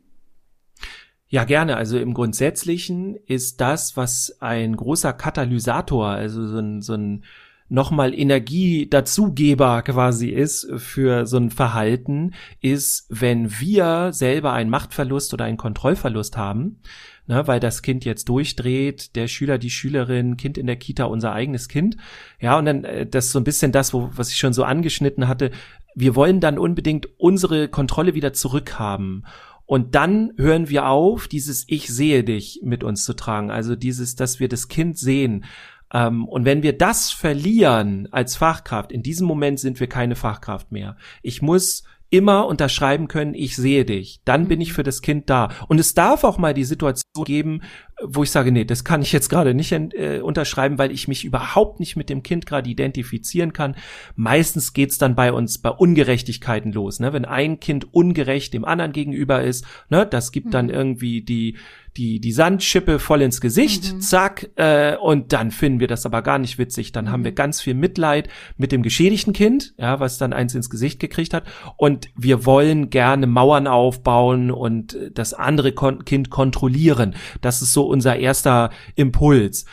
[1.30, 1.78] Ja, gerne.
[1.78, 7.24] Also im Grundsätzlichen ist das, was ein großer Katalysator, also so ein, so ein
[7.70, 15.34] nochmal Energie dazugeber quasi ist für so ein Verhalten, ist, wenn wir selber einen Machtverlust
[15.36, 16.80] oder einen Kontrollverlust haben,
[17.28, 21.32] ne, weil das Kind jetzt durchdreht, der Schüler, die Schülerin, Kind in der Kita, unser
[21.32, 21.96] eigenes Kind.
[22.42, 24.64] Ja, und dann äh, das ist so ein bisschen das, wo, was ich schon so
[24.64, 25.52] angeschnitten hatte.
[25.94, 29.26] Wir wollen dann unbedingt unsere Kontrolle wieder zurückhaben.
[29.70, 33.52] Und dann hören wir auf, dieses Ich sehe dich mit uns zu tragen.
[33.52, 35.46] Also dieses, dass wir das Kind sehen.
[35.94, 40.72] Ähm, und wenn wir das verlieren als Fachkraft, in diesem Moment sind wir keine Fachkraft
[40.72, 40.98] mehr.
[41.22, 44.22] Ich muss immer unterschreiben können, ich sehe dich.
[44.26, 45.50] Dann bin ich für das Kind da.
[45.68, 47.62] Und es darf auch mal die Situation geben,
[48.04, 51.26] wo ich sage, nee, das kann ich jetzt gerade nicht äh, unterschreiben, weil ich mich
[51.26, 53.76] überhaupt nicht mit dem Kind gerade identifizieren kann.
[54.16, 57.14] Meistens geht's dann bei uns bei Ungerechtigkeiten los, ne?
[57.14, 60.74] Wenn ein Kind ungerecht dem anderen gegenüber ist, ne, das gibt dann mhm.
[60.74, 61.58] irgendwie die
[61.98, 64.02] die, die Sandschippe voll ins Gesicht, mhm.
[64.02, 66.92] zack, äh, und dann finden wir das aber gar nicht witzig.
[66.92, 67.36] Dann haben wir mhm.
[67.36, 71.44] ganz viel Mitleid mit dem geschädigten Kind, ja, was dann eins ins Gesicht gekriegt hat.
[71.78, 77.16] Und wir wollen gerne Mauern aufbauen und das andere kon Kind kontrollieren.
[77.42, 79.66] Das ist so unser erster Impuls.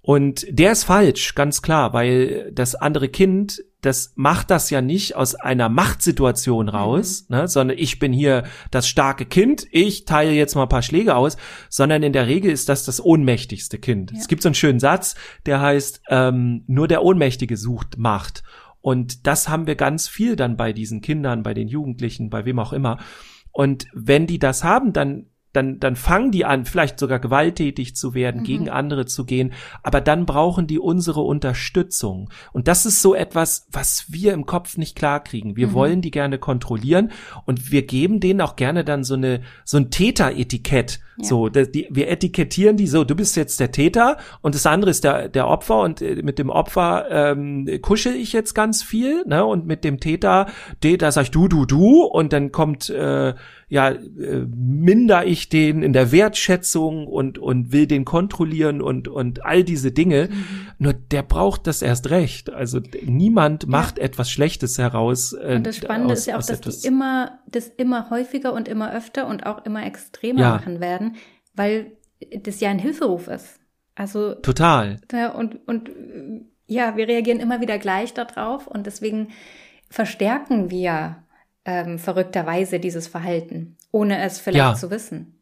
[0.00, 5.16] Und der ist falsch, ganz klar, weil das andere Kind das macht das ja nicht
[5.16, 7.36] aus einer Machtsituation raus, mhm.
[7.36, 11.16] ne, sondern ich bin hier das starke Kind, ich teile jetzt mal ein paar Schläge
[11.16, 11.36] aus,
[11.68, 14.12] sondern in der Regel ist das das ohnmächtigste Kind.
[14.12, 14.18] Ja.
[14.18, 18.44] Es gibt so einen schönen Satz, der heißt, ähm, nur der Ohnmächtige sucht Macht.
[18.80, 22.58] Und das haben wir ganz viel dann bei diesen Kindern, bei den Jugendlichen, bei wem
[22.60, 22.98] auch immer.
[23.50, 28.14] Und wenn die das haben, dann dann, dann fangen die an, vielleicht sogar gewalttätig zu
[28.14, 28.44] werden, mhm.
[28.44, 32.30] gegen andere zu gehen, aber dann brauchen die unsere Unterstützung.
[32.52, 35.56] Und das ist so etwas, was wir im Kopf nicht klarkriegen.
[35.56, 35.72] Wir mhm.
[35.74, 37.12] wollen die gerne kontrollieren
[37.44, 41.00] und wir geben denen auch gerne dann so eine, so ein Täter-Etikett.
[41.18, 41.24] Ja.
[41.24, 45.04] So, die, wir etikettieren die so, du bist jetzt der Täter und das andere ist
[45.04, 49.44] der, der Opfer und äh, mit dem Opfer ähm, kuschel ich jetzt ganz viel, ne?
[49.44, 50.46] Und mit dem Täter,
[50.80, 53.34] da sag ich du, du, du und dann kommt äh,
[53.72, 59.46] ja, äh, minder ich den in der Wertschätzung und, und will den kontrollieren und, und
[59.46, 60.28] all diese Dinge.
[60.30, 60.44] Mhm.
[60.76, 62.52] Nur der braucht das erst recht.
[62.52, 63.70] Also niemand ja.
[63.70, 65.32] macht etwas Schlechtes heraus.
[65.32, 68.68] Äh, und das Spannende aus, ist ja auch, dass die immer, das immer häufiger und
[68.68, 70.50] immer öfter und auch immer extremer ja.
[70.50, 71.16] machen werden,
[71.54, 71.92] weil
[72.42, 73.58] das ja ein Hilferuf ist.
[73.94, 74.34] Also.
[74.34, 75.00] Total.
[75.10, 75.90] Ja, und, und,
[76.66, 79.28] ja, wir reagieren immer wieder gleich darauf und deswegen
[79.88, 81.24] verstärken wir
[81.64, 84.74] ähm, verrückterweise dieses Verhalten, ohne es vielleicht ja.
[84.74, 85.38] zu wissen.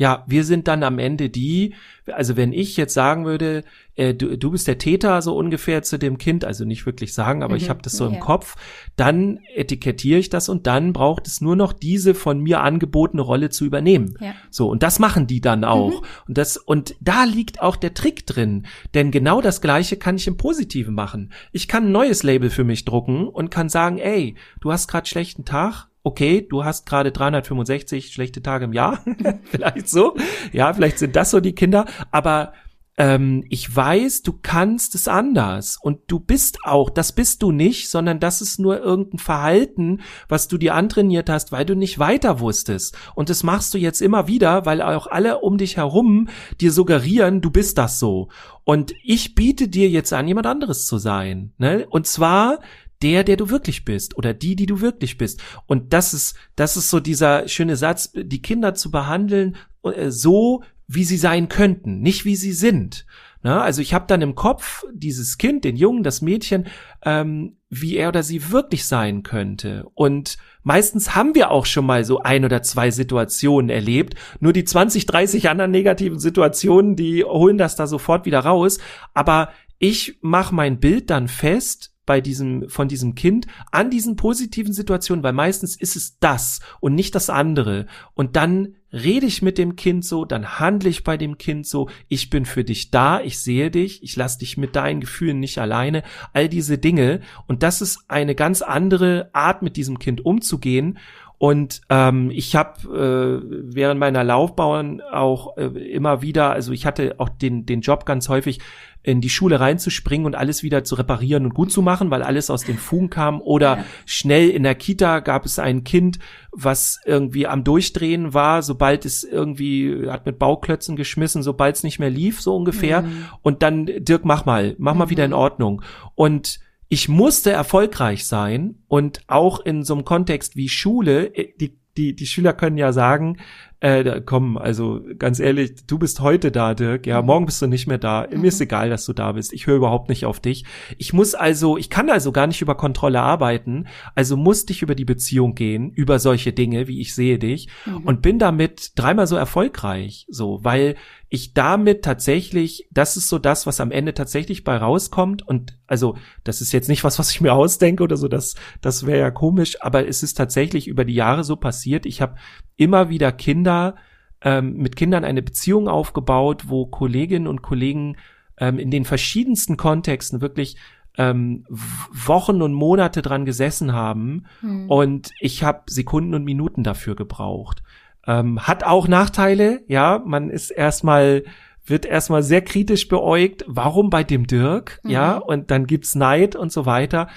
[0.00, 1.74] Ja, wir sind dann am Ende die,
[2.06, 3.64] also wenn ich jetzt sagen würde,
[3.96, 7.42] äh, du, du bist der Täter so ungefähr zu dem Kind, also nicht wirklich sagen,
[7.42, 7.58] aber mhm.
[7.58, 8.14] ich habe das so ja.
[8.14, 8.56] im Kopf,
[8.96, 13.50] dann etikettiere ich das und dann braucht es nur noch diese von mir angebotene Rolle
[13.50, 14.14] zu übernehmen.
[14.20, 14.32] Ja.
[14.48, 16.00] So und das machen die dann auch.
[16.00, 16.06] Mhm.
[16.28, 20.26] Und das und da liegt auch der Trick drin, denn genau das gleiche kann ich
[20.26, 21.30] im positiven machen.
[21.52, 25.06] Ich kann ein neues Label für mich drucken und kann sagen, ey, du hast gerade
[25.06, 29.04] schlechten Tag, okay, du hast gerade 365 schlechte Tage im Jahr,
[29.44, 30.16] vielleicht so,
[30.52, 32.52] ja, vielleicht sind das so die Kinder, aber
[33.00, 37.88] ähm, ich weiß, du kannst es anders und du bist auch, das bist du nicht,
[37.88, 42.40] sondern das ist nur irgendein Verhalten, was du dir antrainiert hast, weil du nicht weiter
[42.40, 42.98] wusstest.
[43.14, 46.28] Und das machst du jetzt immer wieder, weil auch alle um dich herum
[46.60, 48.28] dir suggerieren, du bist das so.
[48.64, 51.54] Und ich biete dir jetzt an, jemand anderes zu sein.
[51.56, 51.86] Ne?
[51.88, 52.58] Und zwar
[53.02, 55.42] der, der du wirklich bist oder die, die du wirklich bist.
[55.66, 60.62] Und das ist, das ist so dieser schöne Satz, die Kinder zu behandeln äh, so,
[60.86, 63.06] wie sie sein könnten, nicht wie sie sind.
[63.42, 66.66] Na, also ich habe dann im Kopf dieses Kind, den Jungen, das Mädchen,
[67.02, 69.86] ähm, wie er oder sie wirklich sein könnte.
[69.94, 74.14] Und meistens haben wir auch schon mal so ein oder zwei Situationen erlebt.
[74.40, 78.78] Nur die 20, 30 anderen negativen Situationen, die holen das da sofort wieder raus.
[79.14, 84.72] Aber ich mache mein Bild dann fest bei diesem, von diesem Kind an diesen positiven
[84.72, 87.86] Situationen, weil meistens ist es das und nicht das andere.
[88.14, 91.88] Und dann rede ich mit dem Kind so, dann handle ich bei dem Kind so,
[92.08, 95.58] ich bin für dich da, ich sehe dich, ich lasse dich mit deinen Gefühlen nicht
[95.58, 97.20] alleine, all diese Dinge.
[97.46, 100.98] Und das ist eine ganz andere Art, mit diesem Kind umzugehen.
[101.42, 107.14] Und ähm, ich habe äh, während meiner Laufbauern auch äh, immer wieder, also ich hatte
[107.16, 108.60] auch den, den Job ganz häufig,
[109.02, 112.50] in die Schule reinzuspringen und alles wieder zu reparieren und gut zu machen, weil alles
[112.50, 113.40] aus den Fugen kam.
[113.40, 113.84] Oder ja.
[114.04, 116.18] schnell in der Kita gab es ein Kind,
[116.52, 121.98] was irgendwie am Durchdrehen war, sobald es irgendwie hat mit Bauklötzen geschmissen, sobald es nicht
[121.98, 123.00] mehr lief, so ungefähr.
[123.00, 123.24] Mhm.
[123.40, 125.10] Und dann, Dirk, mach mal, mach mal mhm.
[125.10, 125.80] wieder in Ordnung.
[126.14, 131.80] Und ich musste erfolgreich sein und auch in so einem Kontext wie Schule, äh, die
[131.96, 133.38] die, die Schüler können ja sagen,
[133.80, 137.26] äh, komm, also ganz ehrlich, du bist heute da, Dirk, ja, mhm.
[137.26, 138.26] morgen bist du nicht mehr da.
[138.30, 138.42] Mhm.
[138.42, 139.52] Mir ist egal, dass du da bist.
[139.52, 140.64] Ich höre überhaupt nicht auf dich.
[140.98, 144.94] Ich muss also, ich kann also gar nicht über Kontrolle arbeiten, also musste ich über
[144.94, 148.04] die Beziehung gehen, über solche Dinge, wie ich sehe dich, mhm.
[148.04, 150.96] und bin damit dreimal so erfolgreich, so, weil
[151.32, 155.46] ich damit tatsächlich, das ist so das, was am Ende tatsächlich bei rauskommt.
[155.46, 159.06] Und also, das ist jetzt nicht was, was ich mir ausdenke oder so, das, das
[159.06, 162.04] wäre ja komisch, aber es ist tatsächlich über die Jahre so passiert.
[162.04, 162.34] Ich habe
[162.76, 163.94] immer wieder Kinder,
[164.42, 168.16] ähm, mit Kindern eine Beziehung aufgebaut, wo Kolleginnen und Kollegen
[168.58, 170.78] ähm, in den verschiedensten Kontexten wirklich
[171.16, 174.90] ähm, Wochen und Monate dran gesessen haben hm.
[174.90, 177.82] und ich habe Sekunden und Minuten dafür gebraucht.
[178.26, 181.44] Ähm, hat auch Nachteile, ja, man ist erstmal
[181.86, 183.64] wird erstmal sehr kritisch beäugt.
[183.66, 185.00] Warum bei dem Dirk?
[185.02, 185.10] Mhm.
[185.10, 187.28] Ja, und dann gibt's Neid und so weiter.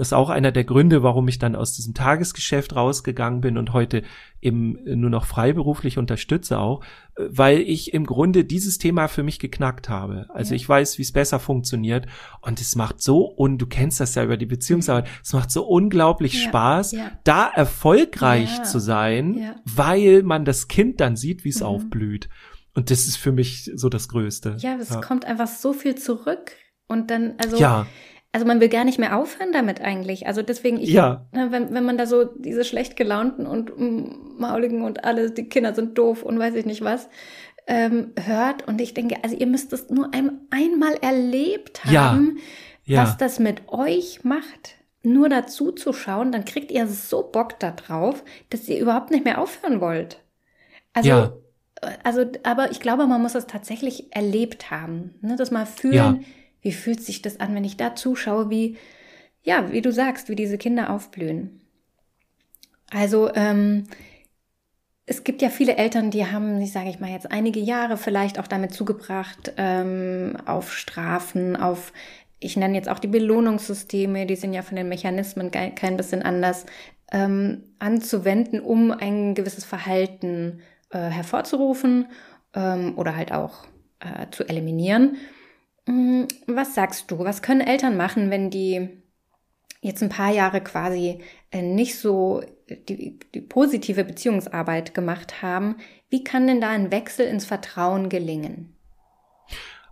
[0.00, 3.74] Das ist auch einer der Gründe, warum ich dann aus diesem Tagesgeschäft rausgegangen bin und
[3.74, 4.02] heute
[4.40, 6.82] eben nur noch freiberuflich unterstütze auch,
[7.16, 10.24] weil ich im Grunde dieses Thema für mich geknackt habe.
[10.30, 10.56] Also ja.
[10.56, 12.06] ich weiß, wie es besser funktioniert
[12.40, 15.10] und es macht so, und du kennst das ja über die Beziehungsarbeit, mhm.
[15.22, 16.48] es macht so unglaublich ja.
[16.48, 17.12] Spaß, ja.
[17.24, 21.66] da erfolgreich zu sein, weil man das Kind dann sieht, wie es mhm.
[21.66, 22.30] aufblüht.
[22.72, 24.56] Und das ist für mich so das Größte.
[24.60, 26.52] Ja, es kommt einfach so viel zurück.
[26.86, 27.86] Und dann, also ja
[28.32, 30.26] also man will gar nicht mehr aufhören damit eigentlich.
[30.26, 31.26] Also deswegen, ich, ja.
[31.32, 33.72] Ne, wenn, wenn man da so diese schlecht gelaunten und
[34.38, 37.08] mauligen und alle, die Kinder sind doof und weiß ich nicht was,
[37.66, 42.38] ähm, hört und ich denke, also ihr müsst das nur ein, einmal erlebt haben,
[42.86, 42.96] ja.
[42.96, 43.02] Ja.
[43.02, 44.76] was das mit euch macht.
[45.02, 49.24] Nur dazu zu schauen, dann kriegt ihr so Bock da drauf, dass ihr überhaupt nicht
[49.24, 50.20] mehr aufhören wollt.
[50.92, 51.32] Also, ja.
[52.04, 55.36] also, aber ich glaube, man muss das tatsächlich erlebt haben, ne?
[55.36, 55.94] das mal fühlen.
[55.94, 56.18] Ja
[56.62, 58.76] wie fühlt sich das an, wenn ich da zuschaue, wie,
[59.42, 61.60] ja, wie du sagst, wie diese Kinder aufblühen?
[62.90, 63.84] Also, ähm,
[65.06, 68.38] es gibt ja viele Eltern, die haben, ich sage ich mal jetzt, einige Jahre vielleicht
[68.38, 71.92] auch damit zugebracht, ähm, auf Strafen, auf,
[72.38, 76.64] ich nenne jetzt auch die Belohnungssysteme, die sind ja von den Mechanismen kein bisschen anders,
[77.10, 82.06] ähm, anzuwenden, um ein gewisses Verhalten äh, hervorzurufen
[82.54, 83.64] ähm, oder halt auch
[83.98, 85.16] äh, zu eliminieren.
[85.90, 87.18] Mm, was sagst du?
[87.18, 88.88] Was können Eltern machen, wenn die
[89.80, 91.18] jetzt ein paar Jahre quasi
[91.50, 95.76] äh, nicht so die, die positive Beziehungsarbeit gemacht haben?
[96.08, 98.76] Wie kann denn da ein Wechsel ins Vertrauen gelingen?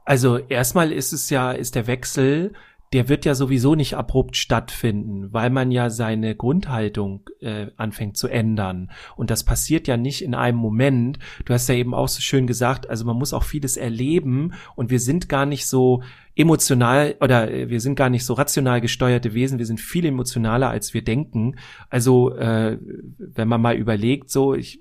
[0.05, 2.55] Also erstmal ist es ja, ist der Wechsel
[2.93, 8.29] der wird ja sowieso nicht abrupt stattfinden, weil man ja seine Grundhaltung äh, anfängt zu
[8.29, 8.91] ändern.
[9.17, 11.19] Und das passiert ja nicht in einem Moment.
[11.45, 14.91] Du hast ja eben auch so schön gesagt, also man muss auch vieles erleben und
[14.91, 16.03] wir sind gar nicht so
[16.35, 20.71] emotional oder äh, wir sind gar nicht so rational gesteuerte Wesen, wir sind viel emotionaler,
[20.71, 21.57] als wir denken.
[21.91, 22.79] Also äh,
[23.19, 24.79] wenn man mal überlegt, so ich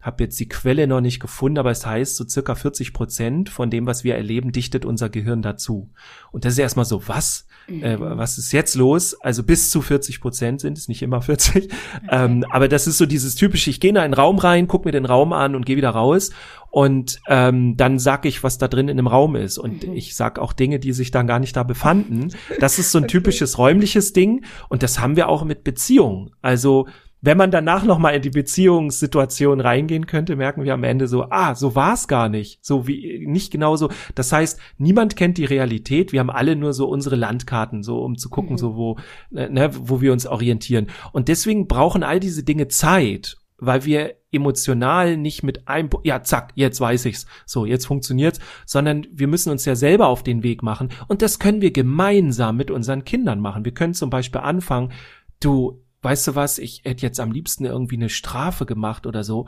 [0.00, 3.70] habe jetzt die Quelle noch nicht gefunden, aber es heißt, so circa 40 Prozent von
[3.70, 5.90] dem, was wir erleben, dichtet unser Gehirn dazu.
[6.32, 7.46] Und das ist erstmal so, was?
[7.68, 7.84] Mhm.
[7.84, 9.14] Äh, was ist jetzt los?
[9.20, 11.64] Also bis zu 40 Prozent sind es, nicht immer 40.
[11.64, 11.74] Okay.
[12.08, 14.92] Ähm, aber das ist so dieses typische, ich gehe in einen Raum rein, guck mir
[14.92, 16.30] den Raum an und gehe wieder raus.
[16.70, 19.58] Und ähm, dann sag ich, was da drin in dem Raum ist.
[19.58, 19.94] Und mhm.
[19.94, 22.32] ich sag auch Dinge, die sich dann gar nicht da befanden.
[22.58, 23.12] Das ist so ein okay.
[23.12, 24.44] typisches räumliches Ding.
[24.68, 26.30] Und das haben wir auch mit Beziehungen.
[26.42, 26.88] Also
[27.22, 31.26] wenn man danach noch mal in die Beziehungssituation reingehen könnte, merken wir am Ende so,
[31.30, 33.90] ah, so war es gar nicht, so wie nicht genauso.
[34.14, 36.12] Das heißt, niemand kennt die Realität.
[36.12, 38.58] Wir haben alle nur so unsere Landkarten, so um zu gucken, mhm.
[38.58, 38.96] so wo,
[39.30, 40.86] ne, ne, wo wir uns orientieren.
[41.12, 46.52] Und deswegen brauchen all diese Dinge Zeit, weil wir emotional nicht mit einem, ja, zack,
[46.54, 50.62] jetzt weiß ich's, so, jetzt funktioniert's, sondern wir müssen uns ja selber auf den Weg
[50.62, 50.88] machen.
[51.08, 53.64] Und das können wir gemeinsam mit unseren Kindern machen.
[53.64, 54.92] Wir können zum Beispiel anfangen,
[55.40, 59.46] du, weißt du was, ich hätte jetzt am liebsten irgendwie eine Strafe gemacht oder so,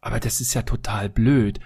[0.00, 1.60] aber das ist ja total blöd.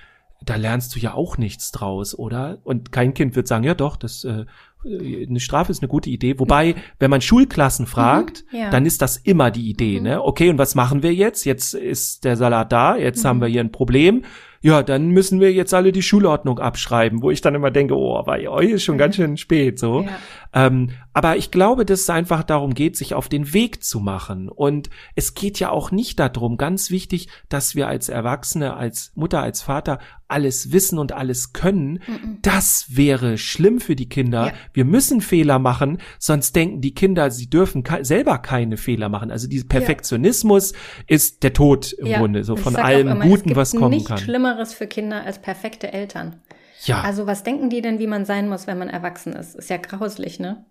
[0.44, 2.58] Da lernst du ja auch nichts draus, oder?
[2.62, 4.44] Und kein Kind wird sagen, ja doch, das äh,
[4.84, 6.38] eine Strafe ist eine gute Idee.
[6.38, 8.70] Wobei, wenn man Schulklassen mhm, fragt, mhm, ja.
[8.70, 10.04] dann ist das immer die Idee, mhm.
[10.04, 10.22] ne?
[10.22, 11.44] Okay, und was machen wir jetzt?
[11.44, 13.28] Jetzt ist der Salat da, jetzt mhm.
[13.28, 14.24] haben wir hier ein Problem
[14.61, 18.22] ja, dann müssen wir jetzt alle die Schulordnung abschreiben, wo ich dann immer denke, oh,
[18.22, 20.02] bei euch ist schon ganz schön spät, so.
[20.02, 20.66] Ja.
[20.66, 24.48] Ähm, aber ich glaube, dass es einfach darum geht, sich auf den Weg zu machen.
[24.48, 29.42] Und es geht ja auch nicht darum, ganz wichtig, dass wir als Erwachsene, als Mutter,
[29.42, 29.98] als Vater
[30.28, 32.00] alles wissen und alles können.
[32.06, 32.38] Mhm.
[32.42, 34.48] Das wäre schlimm für die Kinder.
[34.48, 34.52] Ja.
[34.72, 39.30] Wir müssen Fehler machen, sonst denken die Kinder, sie dürfen ke selber keine Fehler machen.
[39.30, 40.78] Also dieser Perfektionismus ja.
[41.08, 42.18] ist der Tod im ja.
[42.18, 44.18] Grunde, so von allem immer, Guten, was kommen kann.
[44.18, 46.36] Schlimmeres für Kinder als perfekte Eltern.
[46.84, 47.00] Ja.
[47.00, 49.56] Also was denken die denn, wie man sein muss, wenn man erwachsen ist?
[49.56, 50.64] Ist ja grauslich, ne?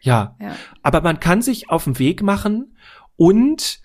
[0.00, 0.36] Ja.
[0.40, 0.54] ja.
[0.82, 2.76] Aber man kann sich auf den Weg machen
[3.16, 3.80] und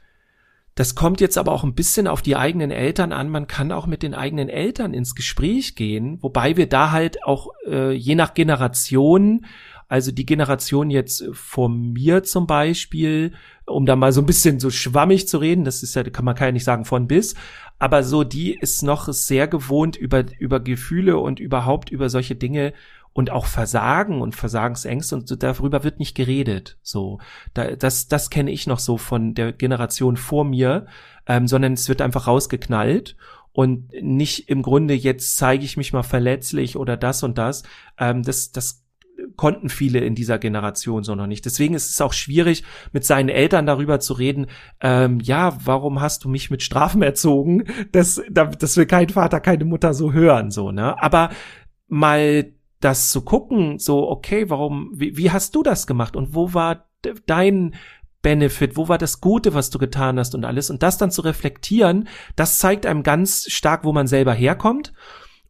[0.76, 3.30] das kommt jetzt aber auch ein bisschen auf die eigenen Eltern an.
[3.30, 7.50] Man kann auch mit den eigenen Eltern ins Gespräch gehen, wobei wir da halt auch
[7.68, 9.46] äh, je nach Generation,
[9.88, 13.34] also die Generation jetzt vor mir zum Beispiel,
[13.68, 16.36] um da mal so ein bisschen so schwammig zu reden, das ist ja, kann man
[16.36, 17.36] kann ja nicht sagen von bis,
[17.78, 22.74] aber so die ist noch sehr gewohnt über über Gefühle und überhaupt über solche Dinge
[23.14, 26.78] und auch Versagen und Versagensängste und darüber wird nicht geredet.
[26.82, 27.20] So,
[27.54, 30.88] da, das, das kenne ich noch so von der Generation vor mir,
[31.28, 33.16] ähm, sondern es wird einfach rausgeknallt
[33.52, 37.64] und nicht im Grunde jetzt zeige ich mich mal verletzlich oder das und das.
[38.00, 38.84] Ähm, das, das
[39.36, 41.46] konnten viele in dieser Generation so noch nicht.
[41.46, 44.48] Deswegen ist es auch schwierig, mit seinen Eltern darüber zu reden,
[44.82, 47.66] ähm, ja, warum hast du mich mit Strafen erzogen?
[47.92, 51.02] Das, das will kein Vater, keine Mutter so hören, so, ne?
[51.02, 51.30] Aber
[51.88, 52.54] mal
[52.84, 56.86] das zu gucken, so, okay, warum, wie, wie hast du das gemacht und wo war
[57.26, 57.76] dein
[58.22, 61.22] Benefit, wo war das Gute, was du getan hast und alles und das dann zu
[61.22, 64.94] reflektieren, das zeigt einem ganz stark, wo man selber herkommt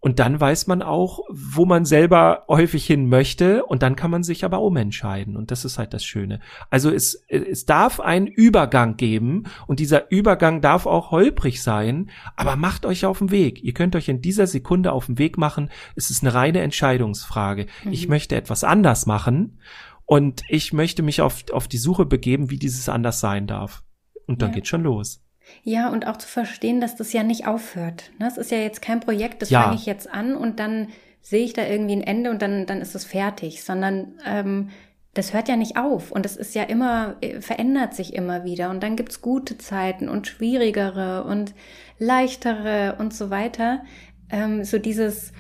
[0.03, 3.63] und dann weiß man auch, wo man selber häufig hin möchte.
[3.63, 5.37] Und dann kann man sich aber umentscheiden.
[5.37, 6.41] Und das ist halt das Schöne.
[6.69, 9.43] Also es, es darf einen Übergang geben.
[9.65, 12.09] Und dieser Übergang darf auch holprig sein.
[12.35, 13.63] Aber macht euch auf den Weg.
[13.63, 15.69] Ihr könnt euch in dieser Sekunde auf den Weg machen.
[15.95, 17.67] Es ist eine reine Entscheidungsfrage.
[17.85, 17.93] Mhm.
[17.93, 19.61] Ich möchte etwas anders machen.
[20.03, 23.85] Und ich möchte mich auf, auf die Suche begeben, wie dieses anders sein darf.
[24.27, 24.55] Und dann ja.
[24.55, 25.22] geht schon los.
[25.63, 28.11] Ja, und auch zu verstehen, dass das ja nicht aufhört.
[28.19, 28.41] Das ne?
[28.41, 29.63] ist ja jetzt kein Projekt, das ja.
[29.63, 30.87] fange ich jetzt an und dann
[31.21, 34.69] sehe ich da irgendwie ein Ende und dann, dann ist es fertig, sondern ähm,
[35.13, 38.69] das hört ja nicht auf und es ist ja immer, äh, verändert sich immer wieder
[38.69, 41.53] und dann gibt's gute Zeiten und schwierigere und
[41.99, 43.83] leichtere und so weiter.
[44.29, 45.31] Ähm, so dieses,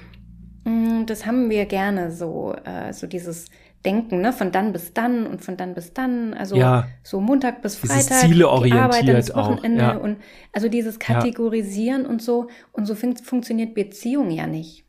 [0.63, 3.47] mh, mm, das haben wir gerne so, äh, so dieses
[3.85, 4.33] denken, ne?
[4.33, 6.33] Von dann bis dann und von dann bis dann.
[6.33, 6.87] Also ja.
[7.03, 9.97] so Montag bis Freitag, Ziele orientiert die Wochenende auch, ja.
[9.97, 10.17] und
[10.51, 12.09] also dieses Kategorisieren ja.
[12.09, 12.47] und so.
[12.71, 14.85] Und so fun funktioniert Beziehung ja nicht.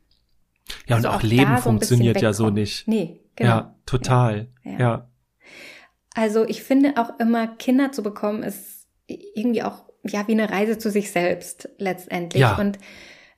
[0.87, 2.87] Ja, also und auch, auch Leben funktioniert ja so nicht.
[2.87, 3.49] Nee, genau.
[3.49, 4.47] Ja, total.
[4.63, 5.09] ja.
[6.13, 10.77] Also ich finde auch immer Kinder zu bekommen ist irgendwie auch ja wie eine Reise
[10.77, 12.41] zu sich selbst letztendlich.
[12.41, 12.57] Ja.
[12.57, 12.79] Und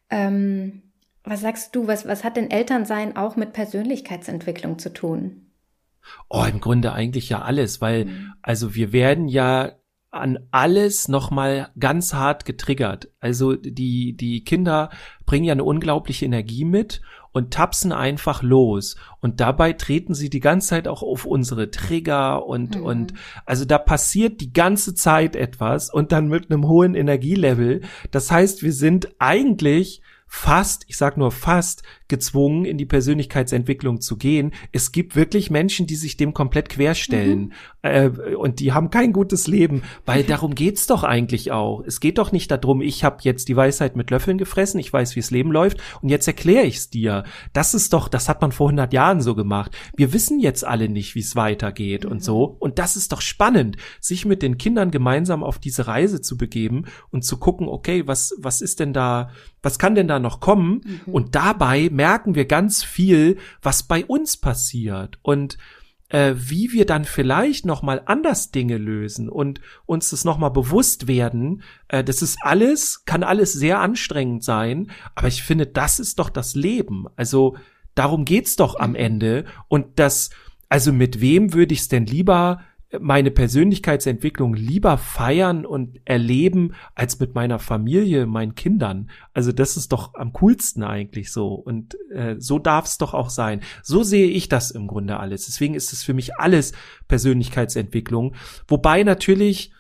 [0.10, 0.84] ähm,
[1.24, 5.46] was sagst du, was, was hat denn Elternsein auch mit Persönlichkeitsentwicklung zu tun?
[6.30, 8.34] Oh, im Grunde eigentlich ja alles, weil, mhm.
[8.41, 9.74] also wir werden ja
[10.10, 13.10] an alles nochmal ganz hart getriggert.
[13.20, 14.89] Also die, die Kinder
[15.26, 17.01] bringen ja eine unglaubliche Energie mit
[17.34, 18.95] und tapsen einfach los.
[19.22, 22.84] Und dabei treten sie die ganze Zeit auch auf unsere Trigger und, mhm.
[22.84, 23.14] und,
[23.45, 27.82] also da passiert die ganze Zeit etwas und dann mit einem hohen Energielevel.
[28.12, 34.17] Das heißt, wir sind eigentlich fast, ich sag nur fast, gezwungen, in die Persönlichkeitsentwicklung zu
[34.17, 34.53] gehen.
[34.71, 37.53] Es gibt wirklich Menschen, die sich dem komplett querstellen mhm.
[37.89, 41.83] Äh, und die haben kein gutes Leben, weil darum geht's doch eigentlich auch.
[41.85, 45.15] Es geht doch nicht darum, ich habe jetzt die Weisheit mit Löffeln gefressen, ich weiß,
[45.15, 47.23] wie es Leben läuft und jetzt erkläre ich's dir.
[47.53, 49.71] Das ist doch, das hat man vor 100 Jahren so gemacht.
[49.95, 52.11] Wir wissen jetzt alle nicht, wie es weitergeht mhm.
[52.11, 56.21] und so und das ist doch spannend, sich mit den Kindern gemeinsam auf diese Reise
[56.21, 59.29] zu begeben und zu gucken, okay, was was ist denn da,
[59.61, 61.13] was kann denn da noch kommen mhm.
[61.13, 65.57] und dabei merken wir ganz viel, was bei uns passiert und
[66.10, 70.49] äh, wie wir dann vielleicht noch mal anders Dinge lösen und uns das noch mal
[70.49, 71.64] bewusst werden.
[71.88, 76.30] Äh, das ist alles, kann alles sehr anstrengend sein, aber ich finde, das ist doch
[76.30, 77.05] das Leben.
[77.16, 77.58] Also
[77.95, 80.30] darum geht's doch am Ende und das,
[80.70, 82.62] also mit wem würde ich es denn lieber
[82.99, 89.09] meine Persönlichkeitsentwicklung lieber feiern und erleben als mit meiner Familie, meinen Kindern.
[89.33, 91.53] Also das ist doch am coolsten eigentlich so.
[91.53, 93.61] Und äh, so darf es doch auch sein.
[93.83, 95.45] So sehe ich das im Grunde alles.
[95.45, 96.73] Deswegen ist es für mich alles
[97.07, 98.35] Persönlichkeitsentwicklung.
[98.67, 99.71] Wobei natürlich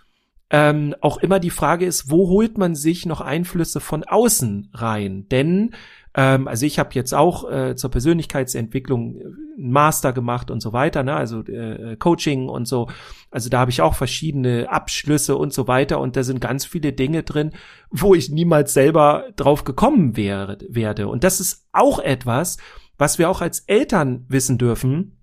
[0.49, 5.27] ähm, auch immer die Frage ist, wo holt man sich noch Einflüsse von außen rein?
[5.29, 5.71] Denn
[6.17, 9.23] ähm, also ich habe jetzt auch äh, zur Persönlichkeitsentwicklung äh,
[9.59, 11.15] einen Master gemacht und so weiter, ne?
[11.15, 12.89] also äh, Coaching und so.
[13.29, 16.91] Also da habe ich auch verschiedene Abschlüsse und so weiter und da sind ganz viele
[16.91, 17.51] Dinge drin,
[17.91, 21.07] wo ich niemals selber drauf gekommen wäre, werde.
[21.07, 22.57] Und das ist auch etwas,
[22.97, 25.19] was wir auch als Eltern wissen dürfen.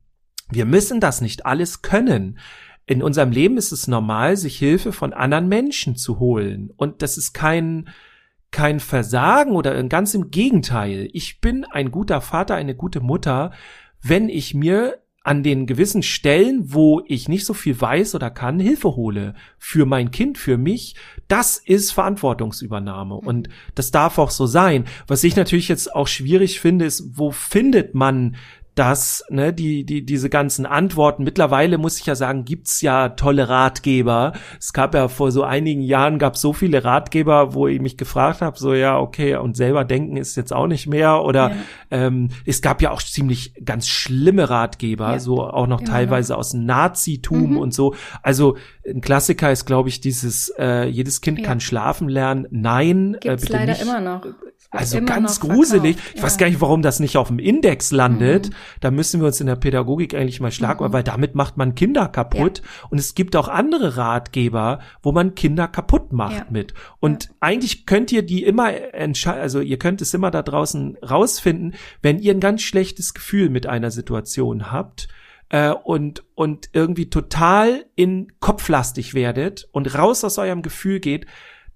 [0.49, 2.38] Wir müssen das nicht alles können.
[2.86, 6.70] In unserem Leben ist es normal, sich Hilfe von anderen Menschen zu holen.
[6.76, 7.88] Und das ist kein,
[8.55, 11.09] kein Versagen oder ganz im Gegenteil.
[11.13, 13.51] Ich bin ein guter Vater, eine gute Mutter,
[14.01, 18.61] wenn ich mir an den gewissen Stellen, wo ich nicht so viel weiß oder kann,
[18.61, 20.95] Hilfe hole für mein Kind, für mich.
[21.27, 24.85] Das ist Verantwortungsübernahme und das darf auch so sein.
[25.09, 28.37] Was ich natürlich jetzt auch schwierig finde, ist, wo findet man
[28.75, 33.49] dass ne, die, die, diese ganzen Antworten, mittlerweile muss ich ja sagen, gibt's ja tolle
[33.49, 34.33] Ratgeber.
[34.59, 38.41] Es gab ja vor so einigen Jahren gab so viele Ratgeber, wo ich mich gefragt
[38.41, 41.22] habe, so ja, okay, und selber denken ist jetzt auch nicht mehr.
[41.22, 41.57] Oder ja.
[41.93, 45.18] ähm, es gab ja auch ziemlich ganz schlimme Ratgeber, ja.
[45.20, 46.41] so auch noch Immer teilweise noch.
[46.41, 47.59] aus Nazitum mhm.
[47.59, 47.95] und so.
[48.22, 48.57] Also
[48.89, 51.47] ein Klassiker ist, glaube ich, dieses äh, jedes Kind ja.
[51.47, 52.49] kann schlafen lernen.
[52.51, 53.83] Nein, äh, Gibt's äh, bitte leider nicht.
[53.83, 54.27] immer noch.
[54.75, 55.97] Also ganz gruselig.
[56.14, 58.49] Ich weiß gar nicht, warum das nicht auf dem Index landet.
[58.49, 58.55] Mhm.
[58.81, 60.93] Da müssen wir uns in der Pädagogik eigentlich mal schlagen, mhm.
[60.93, 62.59] weil damit macht man Kinder kaputt.
[62.59, 62.89] Ja.
[62.91, 66.47] Und es gibt auch andere Ratgeber, wo man Kinder kaputt macht ja.
[66.51, 66.75] mit.
[67.01, 67.31] Und ja.
[67.41, 72.19] eigentlich könnt ihr die immer entscheiden, also ihr könnt es immer da draußen rausfinden, wenn
[72.19, 75.09] ihr ein ganz schlechtes Gefühl mit einer Situation habt
[75.49, 81.27] äh, und, und irgendwie total in kopflastig werdet und raus aus eurem Gefühl geht,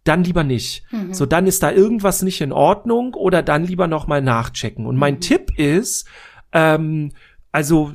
[0.05, 0.85] dann lieber nicht.
[0.91, 1.13] Mhm.
[1.13, 4.87] So, dann ist da irgendwas nicht in Ordnung oder dann lieber nochmal nachchecken.
[4.87, 5.21] Und mein mhm.
[5.21, 6.09] Tipp ist,
[6.59, 7.13] ähm,
[7.51, 7.93] also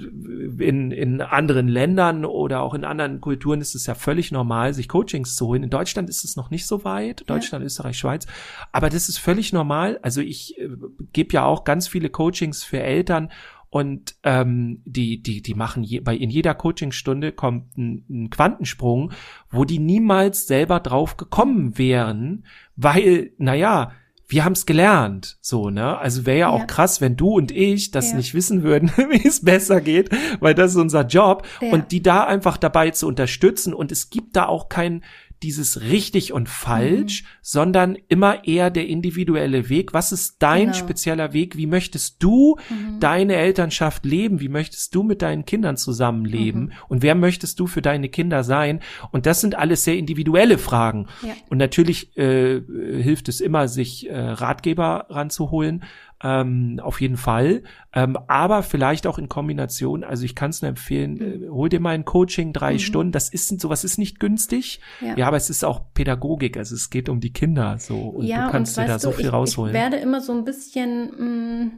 [0.59, 4.89] in, in anderen Ländern oder auch in anderen Kulturen ist es ja völlig normal, sich
[4.89, 5.63] Coachings zu holen.
[5.63, 7.67] In Deutschland ist es noch nicht so weit, Deutschland, ja.
[7.67, 8.25] Österreich, Schweiz.
[8.71, 9.99] Aber das ist völlig normal.
[10.01, 10.69] Also ich äh,
[11.13, 13.31] gebe ja auch ganz viele Coachings für Eltern
[13.69, 19.11] und ähm, die die die machen je, bei in jeder Coachingstunde kommt ein, ein Quantensprung,
[19.49, 22.45] wo die niemals selber drauf gekommen wären,
[22.75, 23.91] weil naja
[24.27, 25.97] wir haben es gelernt, so, ne?
[25.97, 28.17] Also wäre ja, ja, auch krass, wenn du und ich das ja.
[28.17, 30.09] nicht wissen würden, wie es besser geht,
[30.39, 31.71] weil das ist unser Job ja.
[31.71, 35.03] und die da einfach dabei zu unterstützen und es gibt da auch kein
[35.43, 37.27] dieses richtig und falsch, mhm.
[37.41, 39.93] sondern immer eher der individuelle Weg.
[39.93, 40.73] Was ist dein genau.
[40.73, 41.57] spezieller Weg?
[41.57, 42.99] Wie möchtest du mhm.
[42.99, 44.39] deine Elternschaft leben?
[44.39, 46.65] Wie möchtest du mit deinen Kindern zusammenleben?
[46.65, 46.71] Mhm.
[46.87, 48.79] Und wer möchtest du für deine Kinder sein?
[49.11, 51.07] Und das sind alles sehr individuelle Fragen.
[51.21, 51.33] Ja.
[51.49, 55.83] Und natürlich äh, hilft es immer, sich äh, Ratgeber ranzuholen
[56.23, 57.63] ähm, auf jeden Fall.
[57.93, 61.43] Ähm, aber vielleicht auch in Kombination, also ich kann es nur empfehlen, mhm.
[61.43, 62.79] äh, hol dir mal ein Coaching, drei mhm.
[62.79, 63.11] Stunden.
[63.11, 64.79] Das ist sowas ist nicht günstig.
[65.01, 65.17] Ja.
[65.17, 65.27] ja.
[65.27, 68.51] aber es ist auch Pädagogik, also es geht um die Kinder so und ja, du
[68.51, 69.75] kannst und dir da so du, viel ich, rausholen.
[69.75, 71.71] Ich werde immer so ein bisschen mh, mm,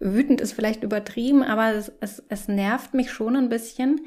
[0.00, 4.00] wütend ist vielleicht übertrieben, aber es, es, es nervt mich schon ein bisschen,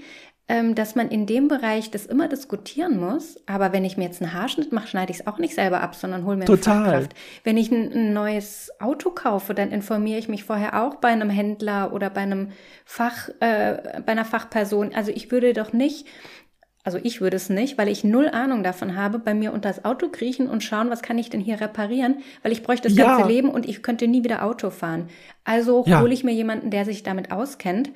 [0.76, 3.38] dass man in dem Bereich das immer diskutieren muss.
[3.48, 5.94] Aber wenn ich mir jetzt einen Haarschnitt mache, schneide ich es auch nicht selber ab,
[5.94, 6.78] sondern hole mir Total.
[6.78, 7.16] eine Fachkraft.
[7.44, 11.30] Wenn ich ein, ein, neues Auto kaufe, dann informiere ich mich vorher auch bei einem
[11.30, 12.52] Händler oder bei einem
[12.86, 14.96] Fach, äh, bei einer Fachperson.
[14.96, 16.08] Also ich würde doch nicht
[16.88, 19.84] also ich würde es nicht, weil ich null Ahnung davon habe, bei mir unter das
[19.84, 23.18] Auto kriechen und schauen, was kann ich denn hier reparieren, weil ich bräuchte das ja.
[23.18, 25.10] ganze Leben und ich könnte nie wieder Auto fahren.
[25.44, 26.00] Also ja.
[26.00, 27.92] hole ich mir jemanden, der sich damit auskennt.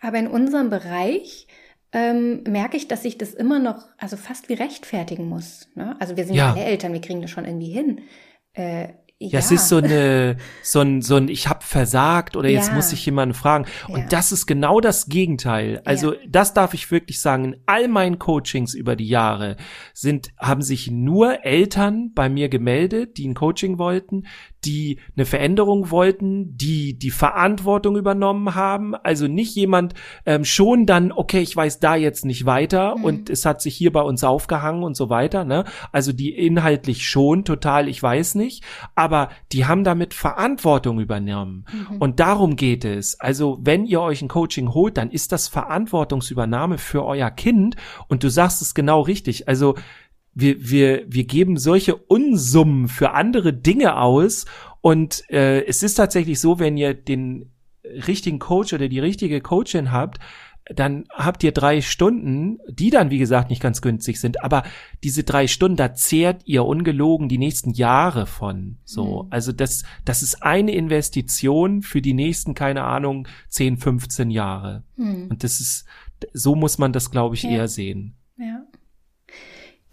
[0.00, 1.47] Aber in unserem Bereich
[1.92, 5.68] ähm, merke ich, dass ich das immer noch, also fast wie rechtfertigen muss.
[5.74, 5.96] Ne?
[6.00, 6.52] Also wir sind ja.
[6.52, 8.02] alle Eltern, wir kriegen das schon irgendwie hin.
[8.52, 8.88] Äh,
[9.20, 9.30] ja.
[9.30, 12.74] ja, es ist so eine, so ein, so ein, ich habe versagt oder jetzt ja.
[12.74, 13.66] muss ich jemanden fragen.
[13.88, 14.06] Und ja.
[14.06, 15.82] das ist genau das Gegenteil.
[15.84, 17.46] Also das darf ich wirklich sagen.
[17.46, 19.56] In all meinen Coachings über die Jahre
[19.92, 24.24] sind, haben sich nur Eltern bei mir gemeldet, die ein Coaching wollten,
[24.64, 28.94] die eine Veränderung wollten, die die Verantwortung übernommen haben.
[28.94, 29.94] Also nicht jemand
[30.26, 33.04] ähm, schon dann, okay, ich weiß da jetzt nicht weiter mhm.
[33.04, 35.44] und es hat sich hier bei uns aufgehangen und so weiter.
[35.44, 35.64] Ne?
[35.92, 41.64] Also die inhaltlich schon total, ich weiß nicht, aber die haben damit Verantwortung übernommen.
[41.72, 41.96] Mhm.
[41.98, 43.20] Und darum geht es.
[43.20, 47.76] Also wenn ihr euch ein Coaching holt, dann ist das Verantwortungsübernahme für euer Kind
[48.08, 49.48] und du sagst es genau richtig.
[49.48, 49.76] Also
[50.40, 54.46] wir, wir, wir geben solche Unsummen für andere Dinge aus
[54.80, 57.50] und äh, es ist tatsächlich so, wenn ihr den
[58.06, 60.20] richtigen Coach oder die richtige Coachin habt,
[60.72, 64.62] dann habt ihr drei Stunden, die dann, wie gesagt, nicht ganz günstig sind, aber
[65.02, 68.76] diese drei Stunden, da zehrt ihr ungelogen die nächsten Jahre von.
[68.84, 69.28] So, mhm.
[69.30, 74.84] also das, das ist eine Investition für die nächsten, keine Ahnung, 10, 15 Jahre.
[74.96, 75.28] Mhm.
[75.30, 75.86] Und das ist,
[76.32, 77.50] so muss man das, glaube ich, ja.
[77.50, 78.17] eher sehen.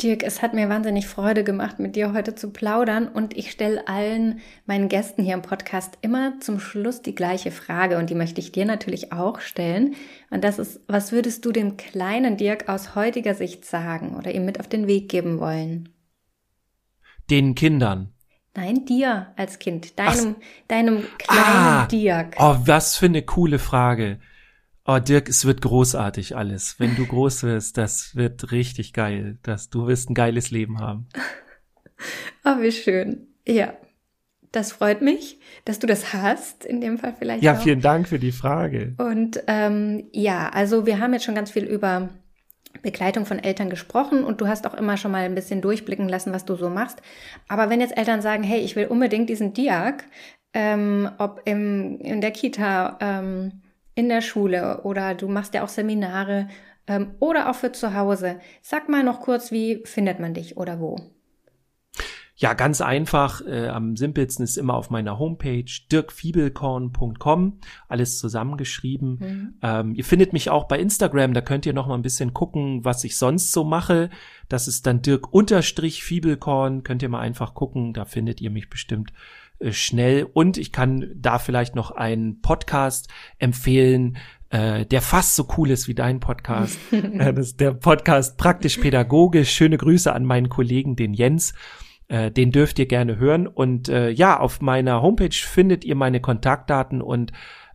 [0.02, 3.88] Dirk, es hat mir wahnsinnig Freude gemacht, mit dir heute zu plaudern und ich stelle
[3.88, 8.42] allen meinen Gästen hier im Podcast immer zum Schluss die gleiche Frage und die möchte
[8.42, 9.96] ich dir natürlich auch stellen.
[10.30, 14.44] Und das ist, was würdest du dem kleinen Dirk aus heutiger Sicht sagen oder ihm
[14.44, 15.88] mit auf den Weg geben wollen?
[17.30, 18.12] Den Kindern.
[18.54, 22.36] Nein, dir als Kind, deinem, Ach, deinem kleinen ah, Dirk.
[22.38, 24.20] Oh, was für eine coole Frage.
[24.88, 26.80] Oh, Dirk, es wird großartig alles.
[26.80, 29.40] Wenn du groß wirst, das wird richtig geil.
[29.42, 31.08] Das, du wirst ein geiles Leben haben.
[32.44, 33.28] Oh, wie schön.
[33.48, 33.74] Ja.
[34.52, 37.44] Das freut mich, dass du das hast, in dem Fall vielleicht.
[37.44, 37.62] Ja, auch.
[37.62, 38.94] vielen Dank für die Frage.
[39.00, 42.10] Und ähm, ja, also wir haben jetzt schon ganz viel über
[42.82, 46.32] Begleitung von Eltern gesprochen und du hast auch immer schon mal ein bisschen durchblicken lassen,
[46.32, 47.02] was du so machst.
[47.50, 50.06] Aber wenn jetzt Eltern sagen, hey, ich will unbedingt diesen Diag,
[50.54, 53.62] ähm, ob im, in der Kita, ähm,
[53.96, 56.50] in der Schule oder du machst ja auch Seminare
[56.88, 58.40] ähm, oder auch für zu Hause.
[58.62, 60.98] Sag mal noch kurz, wie findet man dich oder wo?
[62.38, 63.42] Ja, ganz einfach.
[63.46, 67.60] Äh, am simpelsten ist immer auf meiner Homepage dirkfiebelkorn.com.
[67.88, 69.20] Alles zusammengeschrieben.
[69.20, 69.54] Mhm.
[69.62, 71.34] Ähm, ihr findet mich auch bei Instagram.
[71.34, 74.10] Da könnt ihr noch mal ein bisschen gucken, was ich sonst so mache.
[74.50, 76.84] Das ist dann dirk-fiebelkorn.
[76.84, 77.94] Könnt ihr mal einfach gucken.
[77.94, 79.14] Da findet ihr mich bestimmt
[79.72, 80.28] schnell.
[80.34, 84.18] Und ich kann da vielleicht noch einen Podcast empfehlen,
[84.50, 86.80] äh, der fast so cool ist wie dein Podcast.
[86.92, 89.52] äh, das ist der Podcast Praktisch Pädagogisch.
[89.52, 91.54] Schöne Grüße an meinen Kollegen, den Jens.
[92.08, 93.48] Äh, den dürft ihr gerne hören.
[93.48, 97.32] Und äh, ja, auf meiner Homepage findet ihr meine Kontaktdaten und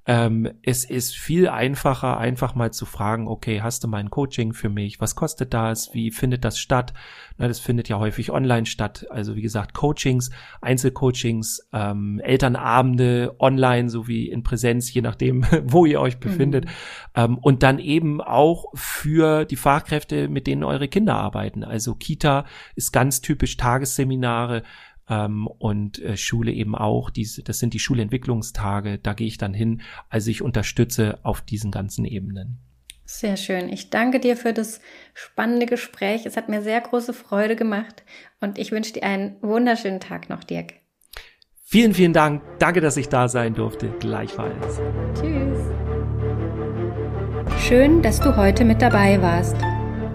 [0.07, 4.55] Ähm, es ist viel einfacher, einfach mal zu fragen, okay, hast du mal ein Coaching
[4.55, 5.01] für mich?
[5.01, 5.93] Was kostet das?
[5.93, 6.95] Wie findet das statt?
[7.37, 9.07] Na, das findet ja häufig online statt.
[9.11, 10.31] Also wie gesagt, Coachings,
[10.63, 16.65] Einzelcoachings, ähm, Elternabende online sowie in Präsenz, je nachdem, wo ihr euch befindet.
[16.65, 16.71] Mhm.
[17.15, 21.63] Ähm, und dann eben auch für die Fachkräfte, mit denen eure Kinder arbeiten.
[21.63, 24.63] Also Kita ist ganz typisch Tagesseminare
[25.11, 27.11] ähm, und äh, Schule eben auch.
[27.11, 28.99] Diese, das sind die Schulentwicklungstage.
[28.99, 29.83] Da gehe ich dann hin.
[30.09, 32.61] Also ich unterstütze auf diesen ganzen Ebenen.
[33.05, 33.69] Sehr schön.
[33.69, 34.81] Ich danke dir für das
[35.15, 36.27] spannende Gespräch.
[36.27, 38.05] Es hat mir sehr große Freude gemacht
[38.41, 40.75] und ich wünsche dir einen wunderschönen Tag noch, Dirk.
[41.65, 42.43] Vielen, vielen Dank.
[42.61, 43.89] Danke, dass ich da sein durfte.
[43.99, 44.81] Gleichfalls.
[45.15, 45.59] Tschüss.
[47.59, 49.57] Schön, dass du heute mit dabei warst.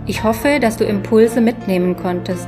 [0.07, 2.47] Ich hoffe, dass du Impulse mitnehmen konntest.